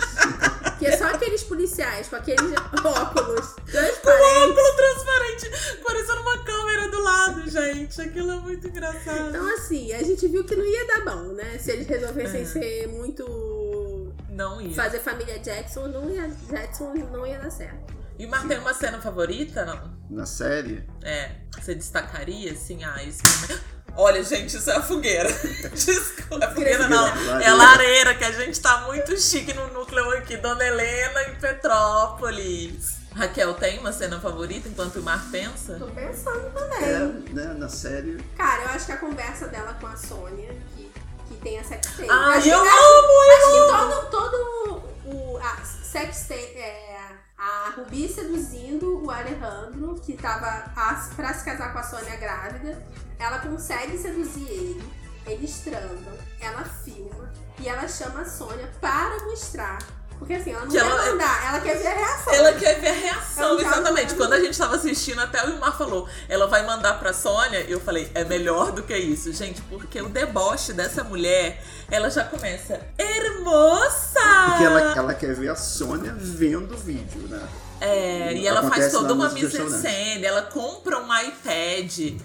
[0.63, 2.51] Porque é só aqueles policiais com aqueles
[2.83, 4.37] óculos Com transparentes.
[4.37, 6.68] óculos transparente, parecendo uma câmera
[6.99, 8.01] do lado, gente.
[8.01, 9.29] Aquilo é muito engraçado.
[9.29, 11.57] Então, assim, a gente viu que não ia dar bom, né?
[11.57, 12.45] Se eles resolvessem É.
[12.45, 14.13] ser muito.
[14.29, 14.73] Não ia.
[14.73, 17.93] Fazer família Jackson, não ia, Jackson não ia dar certo.
[18.17, 19.97] E mas tem uma cena favorita, não?
[20.09, 21.31] Na série, É.
[21.59, 23.63] Você destacaria, assim, ah, esse momento.
[23.95, 25.29] Olha, gente, isso é a fogueira.
[25.73, 27.07] Desculpa, é fogueira não.
[27.39, 30.37] É a lareira, que a gente tá muito chique no núcleo aqui.
[30.37, 32.97] Dona Helena em Petrópolis.
[33.15, 35.75] Raquel, tem uma cena favorita enquanto o Mar pensa?
[35.79, 36.83] Tô pensando também.
[36.83, 36.99] é,
[37.33, 38.17] né, na série.
[38.37, 40.89] Cara, eu acho que a conversa dela com a Sônia, que,
[41.27, 42.07] que tem a sextape.
[42.09, 43.95] Ai, acho, eu acho, amo, eu Acho que amo.
[43.95, 46.97] todo, todo o a sextape, é,
[47.37, 52.81] a Rubi seduzindo o Alejandro, que tava a, pra se casar com a Sônia grávida,
[53.19, 54.83] ela consegue seduzir ele,
[55.27, 59.77] eles transam, ela filma e ela chama a Sônia para mostrar.
[60.17, 62.33] Porque assim, ela não Que quer ela- mandar, ela quer ver a reação.
[62.33, 64.15] Ela quer ver a reação, Ela exatamente.
[64.15, 67.79] Quando a gente tava assistindo, até o Ilmar falou, ela vai mandar pra Sônia, eu
[67.79, 72.81] falei, é melhor do que isso, gente, porque o deboche dessa mulher, ela já começa,
[72.97, 74.19] hermosa!
[74.49, 77.41] Porque ela, ela quer ver a Sônia vendo o vídeo, né?
[77.81, 80.23] É, e ela Acontece faz toda uma mise-en-scène, restaurantes.
[80.23, 82.19] ela compra um iPad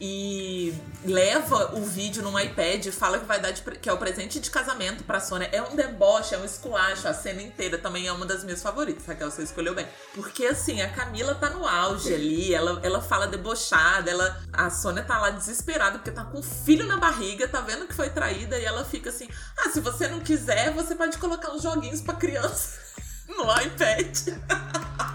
[0.00, 0.74] e
[1.04, 4.40] leva o vídeo num iPad e fala que vai dar de que é o presente
[4.40, 5.50] de casamento pra Sônia.
[5.52, 9.04] É um deboche, é um esculacho, a cena inteira também é uma das minhas favoritas,
[9.04, 9.86] Raquel, você escolheu bem.
[10.14, 15.04] Porque assim, a Camila tá no auge ali, ela, ela fala debochada, ela, a Sônia
[15.04, 18.58] tá lá desesperada porque tá com um filho na barriga, tá vendo que foi traída
[18.58, 19.28] e ela fica assim:
[19.58, 22.78] "Ah, se você não quiser, você pode colocar uns joguinhos pra criança
[23.28, 24.34] no iPad".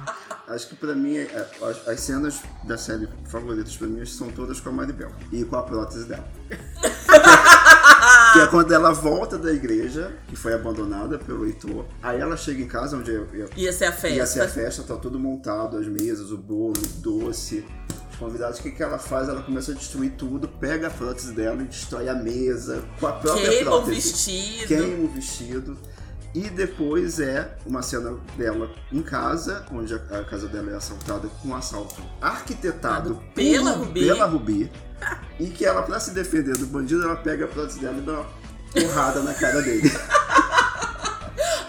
[0.48, 4.60] Acho que pra mim, é, as, as cenas da série favoritas pra mim são todas
[4.60, 6.28] com a Maribel e com a prótese dela.
[8.34, 11.86] que é quando ela volta da igreja, que foi abandonada pelo Heitor.
[12.04, 14.10] Aí ela chega em casa, onde ia, ia, Ia ser a festa.
[14.18, 17.66] ia ser a festa, tá tudo montado, as mesas, o bolo, o doce.
[18.12, 19.28] Os convidados, o que, que ela faz?
[19.28, 23.14] Ela começa a destruir tudo, pega a prótese dela e destrói a mesa com a
[23.14, 24.12] própria Queima o prótese.
[24.12, 24.68] vestido.
[24.68, 25.78] Queima o vestido.
[26.36, 31.30] E depois é uma cena dela em casa, onde a, a casa dela é assaltada
[31.42, 34.00] com um assalto arquitetado Pela por- Rubi.
[34.06, 34.72] pela Rubi.
[35.40, 38.14] E que ela, pra se defender do bandido, ela pega a prótese dela e dá
[38.14, 38.26] uma
[38.74, 39.90] porrada na cara dele.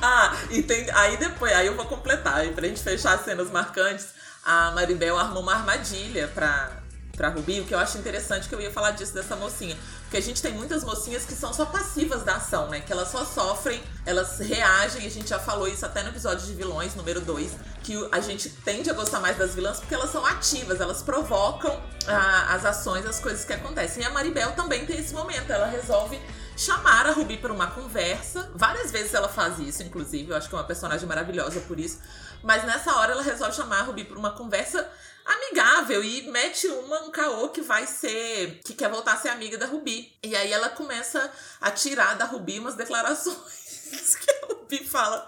[0.02, 0.88] Ah, e tem.
[0.92, 2.46] Aí depois, aí eu vou completar.
[2.46, 4.06] E pra gente fechar as cenas marcantes,
[4.44, 6.70] a Maribel armou uma armadilha pra,
[7.16, 9.76] pra Rubi, o que eu acho interessante que eu ia falar disso dessa mocinha.
[10.16, 12.80] Porque a gente tem muitas mocinhas que são só passivas da ação, né?
[12.80, 16.54] Que elas só sofrem, elas reagem, a gente já falou isso até no episódio de
[16.54, 17.52] vilões, número 2,
[17.82, 21.82] que a gente tende a gostar mais das vilãs porque elas são ativas, elas provocam
[22.06, 24.02] ah, as ações, as coisas que acontecem.
[24.02, 26.18] E a Maribel também tem esse momento, ela resolve
[26.56, 28.50] chamar a Ruby para uma conversa.
[28.54, 30.30] Várias vezes ela faz isso, inclusive.
[30.30, 32.00] Eu acho que é uma personagem maravilhosa por isso.
[32.42, 34.88] Mas nessa hora ela resolve chamar a Ruby para uma conversa
[35.26, 38.60] amigável e mete uma, um caô que vai ser.
[38.64, 40.16] que quer voltar a ser amiga da Ruby.
[40.22, 43.65] E aí ela começa a tirar da Ruby umas declarações.
[43.86, 45.26] Que a Ruby fala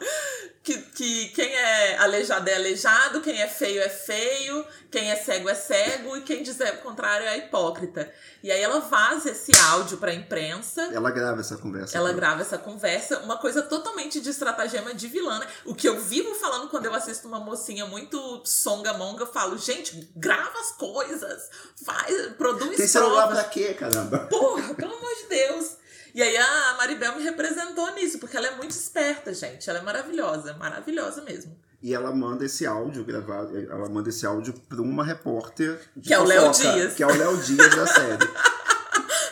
[0.69, 5.49] que, que quem é aleijado é aleijado, quem é feio é feio, quem é cego
[5.49, 8.13] é cego e quem dizer o contrário é hipócrita.
[8.43, 10.83] E aí ela vaza esse áudio pra imprensa.
[10.93, 11.97] Ela grava essa conversa.
[11.97, 15.47] Ela grava essa conversa, uma coisa totalmente de estratagema de vilã, né?
[15.65, 20.11] O que eu vivo falando quando eu assisto uma mocinha muito songamonga, eu falo, gente,
[20.15, 21.49] grava as coisas,
[21.83, 23.39] faz, produz Tem celular provas.
[23.43, 24.19] pra quê, caramba?
[24.31, 25.78] Porra, pelo amor de Deus.
[26.15, 29.69] E aí a Maribel me representou nisso, porque ela é muito esperta, gente.
[29.69, 31.57] Ela é maravilhosa, maravilhosa mesmo.
[31.83, 36.15] E ela manda esse áudio gravado, ela manda esse áudio pra uma repórter de Que
[36.15, 36.95] é o Léo fofoca, Dias.
[36.95, 38.29] Que é o Léo Dias da série.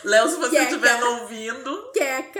[0.05, 2.39] Léo, se você estiver ouvindo, Queca.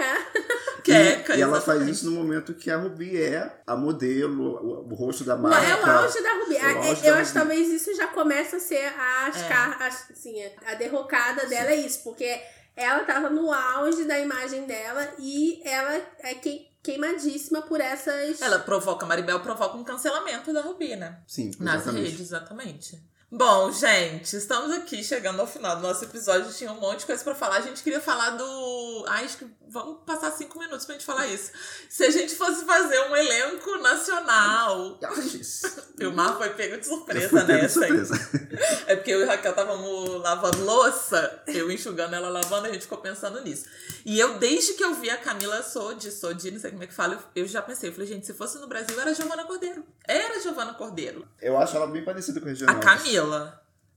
[0.84, 1.36] queca.
[1.36, 5.26] e ela faz isso no momento que a Ruby é a modelo, o, o rosto
[5.26, 5.68] da Não, marca.
[5.68, 6.56] é o auge da Ruby.
[6.56, 8.86] É auge eu da acho que talvez isso já começa a ser
[9.26, 9.48] as É.
[9.50, 10.36] car- as- assim,
[10.66, 12.40] a derrocada dela é isso, porque
[12.78, 18.41] ela tava no auge da imagem dela e ela é que- queimadíssima por essas.
[18.41, 21.19] Ela provoca, Maribel provoca um cancelamento da Rubi, né?
[21.28, 22.03] Sim, Nas exatamente.
[22.05, 23.03] redes, exatamente.
[23.30, 26.49] Bom, gente, estamos aqui chegando ao final do nosso episódio.
[26.53, 27.57] Tinha um monte de coisa pra falar.
[27.57, 29.05] A gente queria falar do.
[29.05, 31.51] Ai, acho que vamos passar cinco minutos pra gente falar isso.
[31.89, 34.97] Se a gente fosse fazer um elenco nacional.
[35.99, 37.86] o Mar foi pego de surpresa de nessa.
[37.86, 38.05] hein?
[38.05, 38.30] surpresa.
[38.88, 42.99] É porque eu e Raquel estávamos lavando louça, eu enxugando ela lavando, a gente ficou
[42.99, 43.65] pensando nisso.
[44.05, 46.93] E eu, desde que eu vi a Camila Sodi, Sodi, não sei como é que
[46.93, 49.84] fala, eu, já pensei, eu falei, gente, se fosse no Brasil, era Giovana Cordeiro.
[50.07, 51.28] Era Giovana Cordeiro.
[51.41, 53.16] Eu acho ela bem parecida com a Regina A Camila.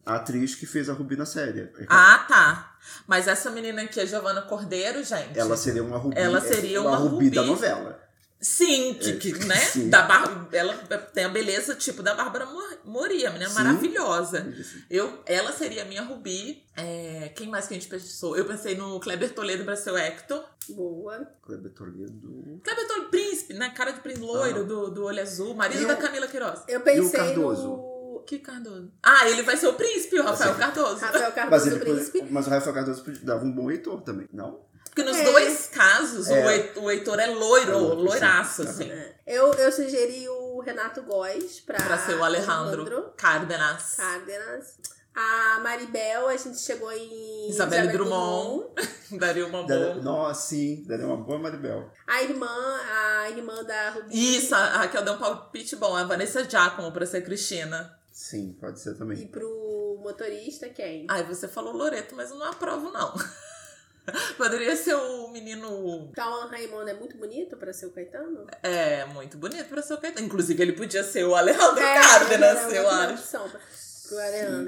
[0.06, 1.70] A atriz que fez a Rubi na série.
[1.88, 2.76] Ah, tá.
[3.06, 5.38] Mas essa menina aqui, a Giovana Cordeiro, gente.
[5.38, 6.18] Ela seria uma Rubi.
[6.18, 7.52] Ela seria uma Rubi, da Rubi.
[7.52, 8.00] novela.
[8.42, 9.54] Sim, que, que, né?
[9.56, 9.90] Sim.
[9.90, 10.48] Da Bar...
[10.50, 10.74] Ela
[11.12, 13.54] tem a beleza tipo da Bárbara Mor- Mori, a menina Sim.
[13.56, 14.50] maravilhosa.
[14.88, 16.64] Eu, ela seria a minha Rubi.
[16.74, 18.34] É, quem mais que a gente pensou?
[18.38, 20.42] Eu pensei no Kleber Toledo pra ser o Hector.
[20.70, 21.28] Boa.
[21.42, 22.60] Kleber Toledo.
[22.64, 23.68] Kleber Toledo, príncipe, né?
[23.76, 24.64] Cara de príncipe loiro, Ah.
[24.64, 26.62] do, do olho azul, marido E da Camila Queiroz.
[26.66, 27.62] Eu pensei E o Cardoso?
[27.68, 27.89] no...
[28.26, 28.92] Que Cardoso?
[29.02, 30.96] Ah, ele vai ser o príncipe, o Rafael Cardoso.
[31.00, 32.26] Rafael Mas, Cardoso, ele, príncipe.
[32.30, 34.60] mas o Rafael Cardoso dava um bom Heitor também, não?
[34.84, 35.24] Porque nos É.
[35.24, 36.44] dois casos, É.
[36.44, 38.68] o, Hei- o Heitor é loiro, É loiro, loiraço, sim.
[38.68, 38.92] assim.
[39.26, 43.94] Eu, eu sugeri o Renato Góes pra, Pra ser o Alejandro Cárdenas.
[43.96, 44.78] Cárdenas.
[45.14, 48.66] A Maribel, a gente chegou em Isabelle Drummond.
[49.18, 49.94] Daria uma boa.
[49.96, 51.90] Nossa, sim, daria uma boa Maribel.
[52.06, 54.36] A irmã, a irmã da Rubi.
[54.36, 55.96] Isso, a Raquel deu um palpite bom.
[55.96, 57.92] A Vanessa Giacomo pra ser Cristina.
[58.22, 59.26] Sim, pode ser E também.
[59.28, 61.06] pro motorista, quem?
[61.08, 63.14] Ai, você falou Loreto, mas eu não aprovo, não.
[64.36, 66.10] Poderia ser o menino.
[66.14, 68.46] Cauan Raymond é muito bonito pra ser o Caetano?
[68.62, 70.26] É, muito bonito pra ser o Caetano.
[70.26, 73.36] Inclusive, ele podia ser o Alejandro É, Cárdenas, era eu acho.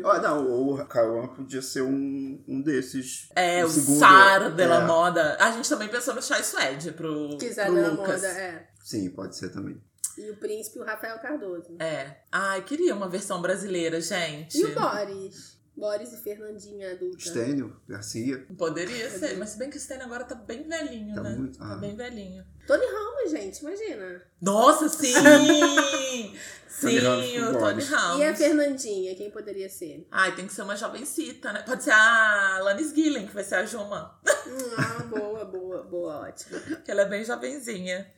[0.04, 3.28] Ah, não, o Cauã podia ser um, um desses.
[3.36, 5.36] É, o segundo- Sar de la é, Moda.
[5.40, 8.22] A gente também pensou no Chai Suede pro, pro da Lucas.
[8.22, 8.68] moda, é.
[8.82, 9.78] Sim, pode ser também.
[10.18, 11.76] E o príncipe, o Rafael Cardoso.
[11.80, 12.16] É.
[12.30, 14.58] Ai, queria uma versão brasileira, gente.
[14.58, 15.60] E o Boris?
[15.74, 17.18] Boris e Fernandinha adulta.
[17.18, 18.46] Stênio, Garcia.
[18.58, 21.30] Poderia ser, mas se bem que o Stênio agora tá bem velhinho, Tá né?
[21.30, 21.76] muito- Tá ah.
[21.76, 22.44] bem velhinho.
[22.66, 24.22] Tony Ramos, gente, imagina.
[24.40, 25.14] Nossa, sim!
[26.80, 27.82] Tony sim, com o Tony.
[27.84, 28.20] Ramos.
[28.20, 30.06] E a Fernandinha, quem poderia ser?
[30.10, 31.62] Ai, tem que ser uma jovencita, né?
[31.62, 34.18] Pode ser a Lanis Gillen, que vai ser a Juma.
[34.46, 36.58] Hum, ah, boa, boa, boa, ótimo.
[36.84, 38.10] Que ela é bem jovenzinha.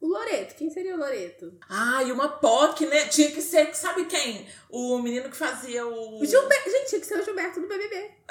[0.00, 1.52] O Loreto, quem seria o Loreto?
[1.68, 3.04] Ah, e uma POC, né?
[3.08, 4.48] Tinha que ser, sabe quem?
[4.70, 6.20] O menino que fazia o.
[6.20, 8.10] O Gilberto, gente, tinha que ser o Gilberto do BBB.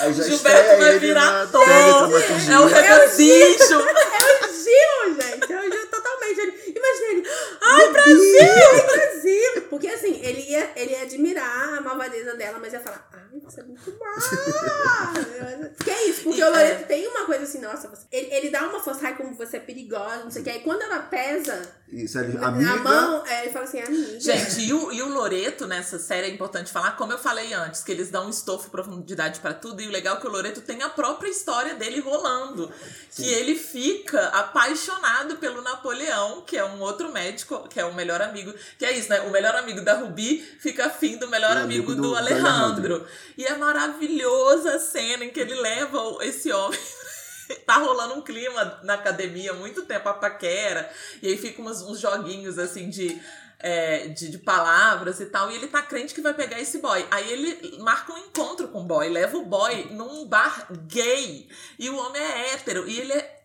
[0.00, 1.68] Aí já Gilberto estreia vai virar ator.
[1.68, 3.74] É o Rebezicho.
[3.74, 5.52] É o Gil, gente.
[5.52, 6.40] É o Gil totalmente.
[6.40, 7.28] Ele, imagina ele.
[7.60, 8.40] Ai, Brasil!
[8.72, 9.62] Ai, Brasil!
[9.70, 13.60] Porque assim, ele ia, ele ia admirar a malvadeza dela, mas ia falar, ai, você
[13.60, 15.12] é muito má.
[15.84, 16.22] que é isso?
[16.24, 16.84] Porque E, o Loreto é.
[16.86, 19.60] tem uma coisa assim, nossa, você- ele, ele dá uma força, ai, como você é
[19.60, 20.50] perigosa, não sei o que.
[20.50, 22.76] Aí quando ela pesa Isso, ele, na amiga.
[22.76, 24.20] mão, é, ele fala assim, amiga.
[24.20, 27.82] Gente, e o, e o Loreto nessa série é importante falar, como eu falei antes,
[27.82, 30.30] que eles dão um estofo e profundidade pra tudo, e o legal é que o
[30.30, 32.70] Loreto tem a própria história dele rolando.
[33.14, 38.20] Que ele fica apaixonado pelo Napoleão, que é um outro médico, que é o melhor
[38.20, 38.52] amigo.
[38.78, 39.20] Que é isso, né?
[39.22, 42.46] O melhor amigo da Rubi fica afim do melhor amigo, amigo do, do- do Alejandro.
[42.46, 43.06] Alejandro.
[43.36, 46.78] E é maravilhosa a cena em que ele leva o- esse homem.
[47.64, 50.90] Tá rolando um clima na academia há muito tempo, a paquera.
[51.22, 53.22] E aí ficam uns, uns joguinhos assim de,
[53.60, 55.48] é, de, de palavras e tal.
[55.48, 57.06] E ele tá crente que vai pegar esse boy.
[57.08, 61.48] Aí ele marca um encontro com o boy, leva o boy num bar gay.
[61.78, 62.88] E o homem é hétero.
[62.88, 63.40] E ele é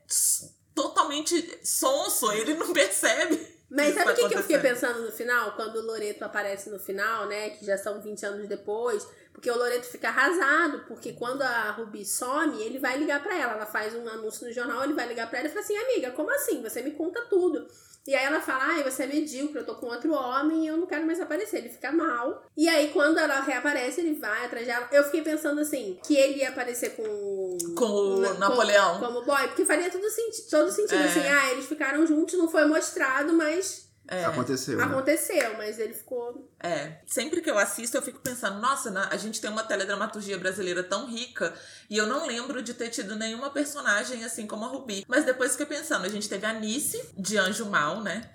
[0.74, 3.52] totalmente sonso, ele não percebe.
[3.70, 5.56] Mas sabe o tá que, que eu fiquei pensando no final?
[5.56, 7.52] Quando o Loreto aparece no final, né?
[7.52, 9.08] Que já são 20 anos depois.
[9.34, 10.86] Porque o Loreto fica arrasado.
[10.88, 13.54] Porque quando a Ruby some, ele vai ligar pra ela.
[13.54, 16.12] Ela faz um anúncio no jornal, ele vai ligar pra ela e fala assim: Amiga,
[16.12, 16.62] como assim?
[16.62, 17.68] Você me conta tudo.
[18.08, 20.78] E aí ela fala: Ai, você é medíocre, eu tô com outro homem e eu
[20.78, 21.58] não quero mais aparecer.
[21.58, 22.44] Ele fica mal.
[22.58, 24.88] E aí quando ela reaparece, ele vai atrás dela.
[24.92, 27.58] Eu fiquei pensando assim: que ele ia aparecer com.
[27.76, 29.00] Com o na- Napoleão.
[29.00, 29.48] Como, como boy.
[29.48, 31.00] Porque faria tudo senti todo sentido.
[31.02, 31.06] É.
[31.06, 33.90] Assim, ah, eles ficaram juntos, não foi mostrado, mas.
[34.08, 34.26] É.
[34.26, 34.78] Aconteceu.
[34.78, 34.84] né?
[34.84, 36.51] Aconteceu, mas ele ficou.
[36.64, 40.84] É, sempre que eu assisto eu fico pensando, nossa, a gente tem uma teledramaturgia brasileira
[40.84, 41.54] tão rica
[41.90, 45.06] e eu não lembro de ter tido nenhuma personagem assim como a Rubi.
[45.08, 48.30] Mas depois fiquei pensando, a gente teve a Nice, de Anjo Mal, né?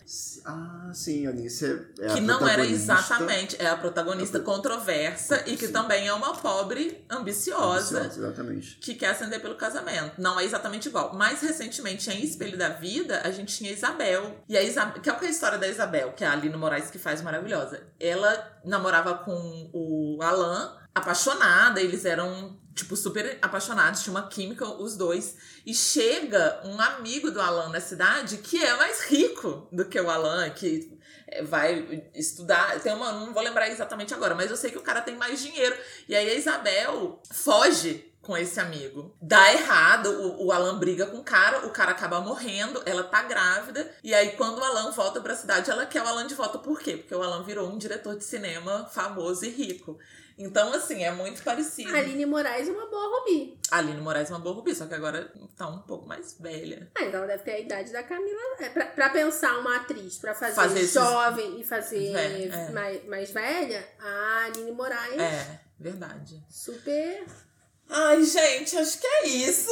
[0.45, 5.43] Ah, sim, a Anice é, é a que não era exatamente, é a protagonista controversa
[5.47, 8.01] e que também é uma pobre ambiciosa.
[8.01, 8.79] Ambiciosa, Exatamente.
[8.81, 10.21] que quer ascender pelo casamento.
[10.21, 11.15] Não é exatamente igual.
[11.15, 14.45] Mais recentemente, em Espelho da Vida, a gente tinha a Isabel.
[14.49, 16.57] E a Isabel, que é que é a história da Isabel, que é a Aline
[16.57, 17.83] Moraes que faz maravilhosa.
[17.99, 18.16] Ela
[18.65, 25.37] namorava com o Alan, apaixonada, eles eram tipo, super apaixonados, tinha uma química, os dois.
[25.65, 30.11] E chega um amigo do Alan na cidade que é mais rico do que o
[30.11, 30.97] Alan, que
[31.27, 32.79] é, vai estudar.
[32.81, 35.41] Tem uma, não vou lembrar exatamente agora, mas eu sei que o cara tem mais
[35.41, 35.75] dinheiro.
[36.07, 39.15] E aí a Isabel foge com esse amigo.
[39.23, 43.23] Dá errado, o, o Alan briga com o cara, o cara acaba morrendo, ela tá
[43.23, 46.59] grávida, e aí quando o Alan volta pra cidade, ela quer o Alan de volta.
[46.59, 46.97] Por quê?
[46.97, 49.99] Porque o Alan virou um diretor de cinema famoso e rico.
[50.39, 51.97] Então, assim, é muito parecido.
[51.97, 53.59] Aline Moraes é uma boa Rubi.
[53.71, 56.91] Aline Moraes é uma boa Rubi, só que agora tá um pouco mais velha.
[56.95, 58.39] Ah, então ela deve ter a idade da Camila.
[58.59, 62.71] É, pra, pra pensar uma atriz pra fazer, Fazer esses- jovem e fazer é.
[62.71, 65.19] mais, mais velha, a Aline Moraes.
[65.19, 66.45] É, verdade.
[66.51, 67.25] Super.
[67.89, 69.71] Ai, gente, acho que é isso.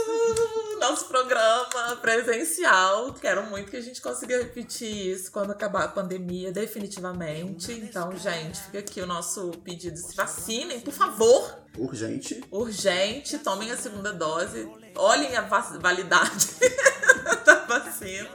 [0.81, 3.13] Nosso programa presencial.
[3.15, 7.73] Quero muito que a gente consiga repetir isso quando acabar a pandemia, definitivamente.
[7.73, 9.97] Então, gente, fica aqui o nosso pedido.
[9.97, 11.59] Se vacinem, por favor.
[11.77, 12.43] Urgente.
[12.53, 14.69] Urgente, tomem a segunda dose.
[14.97, 16.51] Olhem a va- validade
[17.45, 18.31] da vacina.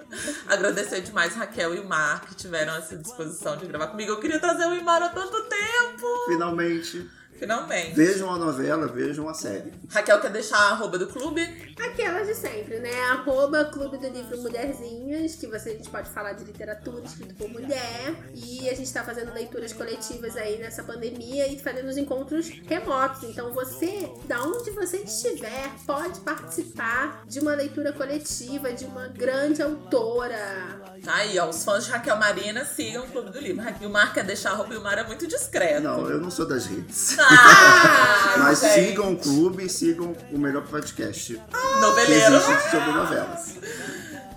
[0.48, 4.12] Agradecer demais Raquel e o Mar que tiveram essa disposição de gravar comigo.
[4.12, 6.26] Eu queria trazer o Imar há tanto tempo.
[6.28, 7.10] Finalmente.
[7.40, 7.96] Finalmente.
[7.96, 9.72] Vejam a novela, vejam a série.
[9.90, 11.42] Raquel quer deixar a arroba do clube?
[11.80, 12.94] Aquelas de sempre, né?
[13.12, 17.50] Arroba Clube do Livro Mulherzinhas, que você, a gente pode falar de literatura escrito por
[17.50, 18.14] mulher.
[18.36, 23.24] E a gente tá fazendo leituras coletivas aí nessa pandemia e fazendo os encontros remotos.
[23.24, 29.62] Então você, da onde você estiver, pode participar de uma leitura coletiva de uma grande
[29.62, 30.82] autora.
[31.04, 31.50] Tá aí, ó.
[31.50, 33.64] Os fãs de Raquel Marina sigam o Clube do Livro.
[33.82, 35.82] O Mar quer deixar a arroba e o Mar é muito discreto.
[35.82, 37.16] Não, eu não sou das redes.
[37.32, 38.88] Ah, Mas gente.
[38.88, 41.40] sigam o clube e sigam o melhor podcast
[41.82, 42.40] Noveleiro.
[42.42, 43.56] que existe sobre novelas.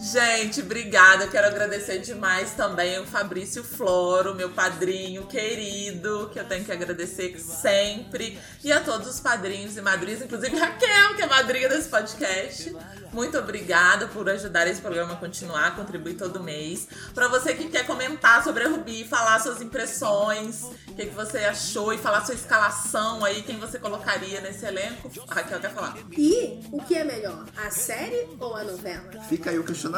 [0.02, 1.24] Gente, obrigada.
[1.24, 6.72] Eu quero agradecer demais também o Fabrício Floro, meu padrinho querido, que eu tenho que
[6.72, 8.36] agradecer sempre.
[8.64, 12.74] E a todos os padrinhos e madrinhas, inclusive Raquel, que é madrinha desse podcast.
[13.12, 16.88] Muito obrigada por ajudar esse programa a continuar, contribuir todo mês.
[17.14, 21.38] Pra você que quer comentar sobre a Rubi, falar suas impressões, o que, que você
[21.44, 25.96] achou e falar sua escalação aí, quem você colocaria nesse elenco, a Raquel quer falar.
[26.16, 29.10] E o que é melhor, a série ou a novela?
[29.28, 29.91] Fica aí o questionamento.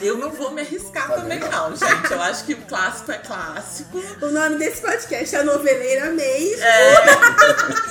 [0.00, 2.10] Eu não vou me arriscar também, não, gente.
[2.10, 4.02] Eu acho que o clássico é clássico.
[4.20, 6.62] O nome desse podcast é Noveleira mesmo.
[6.62, 6.94] É,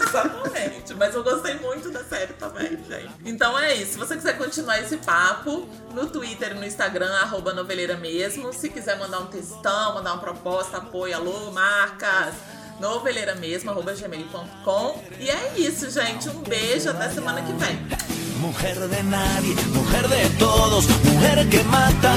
[0.07, 0.93] exatamente.
[0.95, 3.09] Mas eu gostei muito da série também, gente.
[3.25, 3.93] Então é isso.
[3.93, 8.51] Se você quiser continuar esse papo, no Twitter e no Instagram, arroba noveleira mesmo.
[8.53, 12.33] Se quiser mandar um textão, mandar uma proposta, apoio, alô, marcas.
[12.79, 15.03] Noveleira mesmo, arroba gmail.com.
[15.19, 16.29] E é isso, gente.
[16.29, 18.20] Um beijo, até semana que vem.
[18.41, 22.15] Mujer de nadie, mujer de todos, mujer que mata,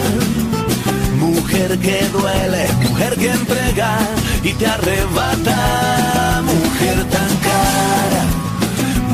[1.19, 3.99] mujer que duele, mujer que entrega
[4.43, 8.25] y te arrebata, mujer tan cara,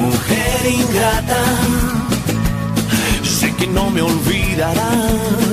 [0.00, 1.42] mujer ingrata,
[3.24, 5.50] sé que no me olvidarás.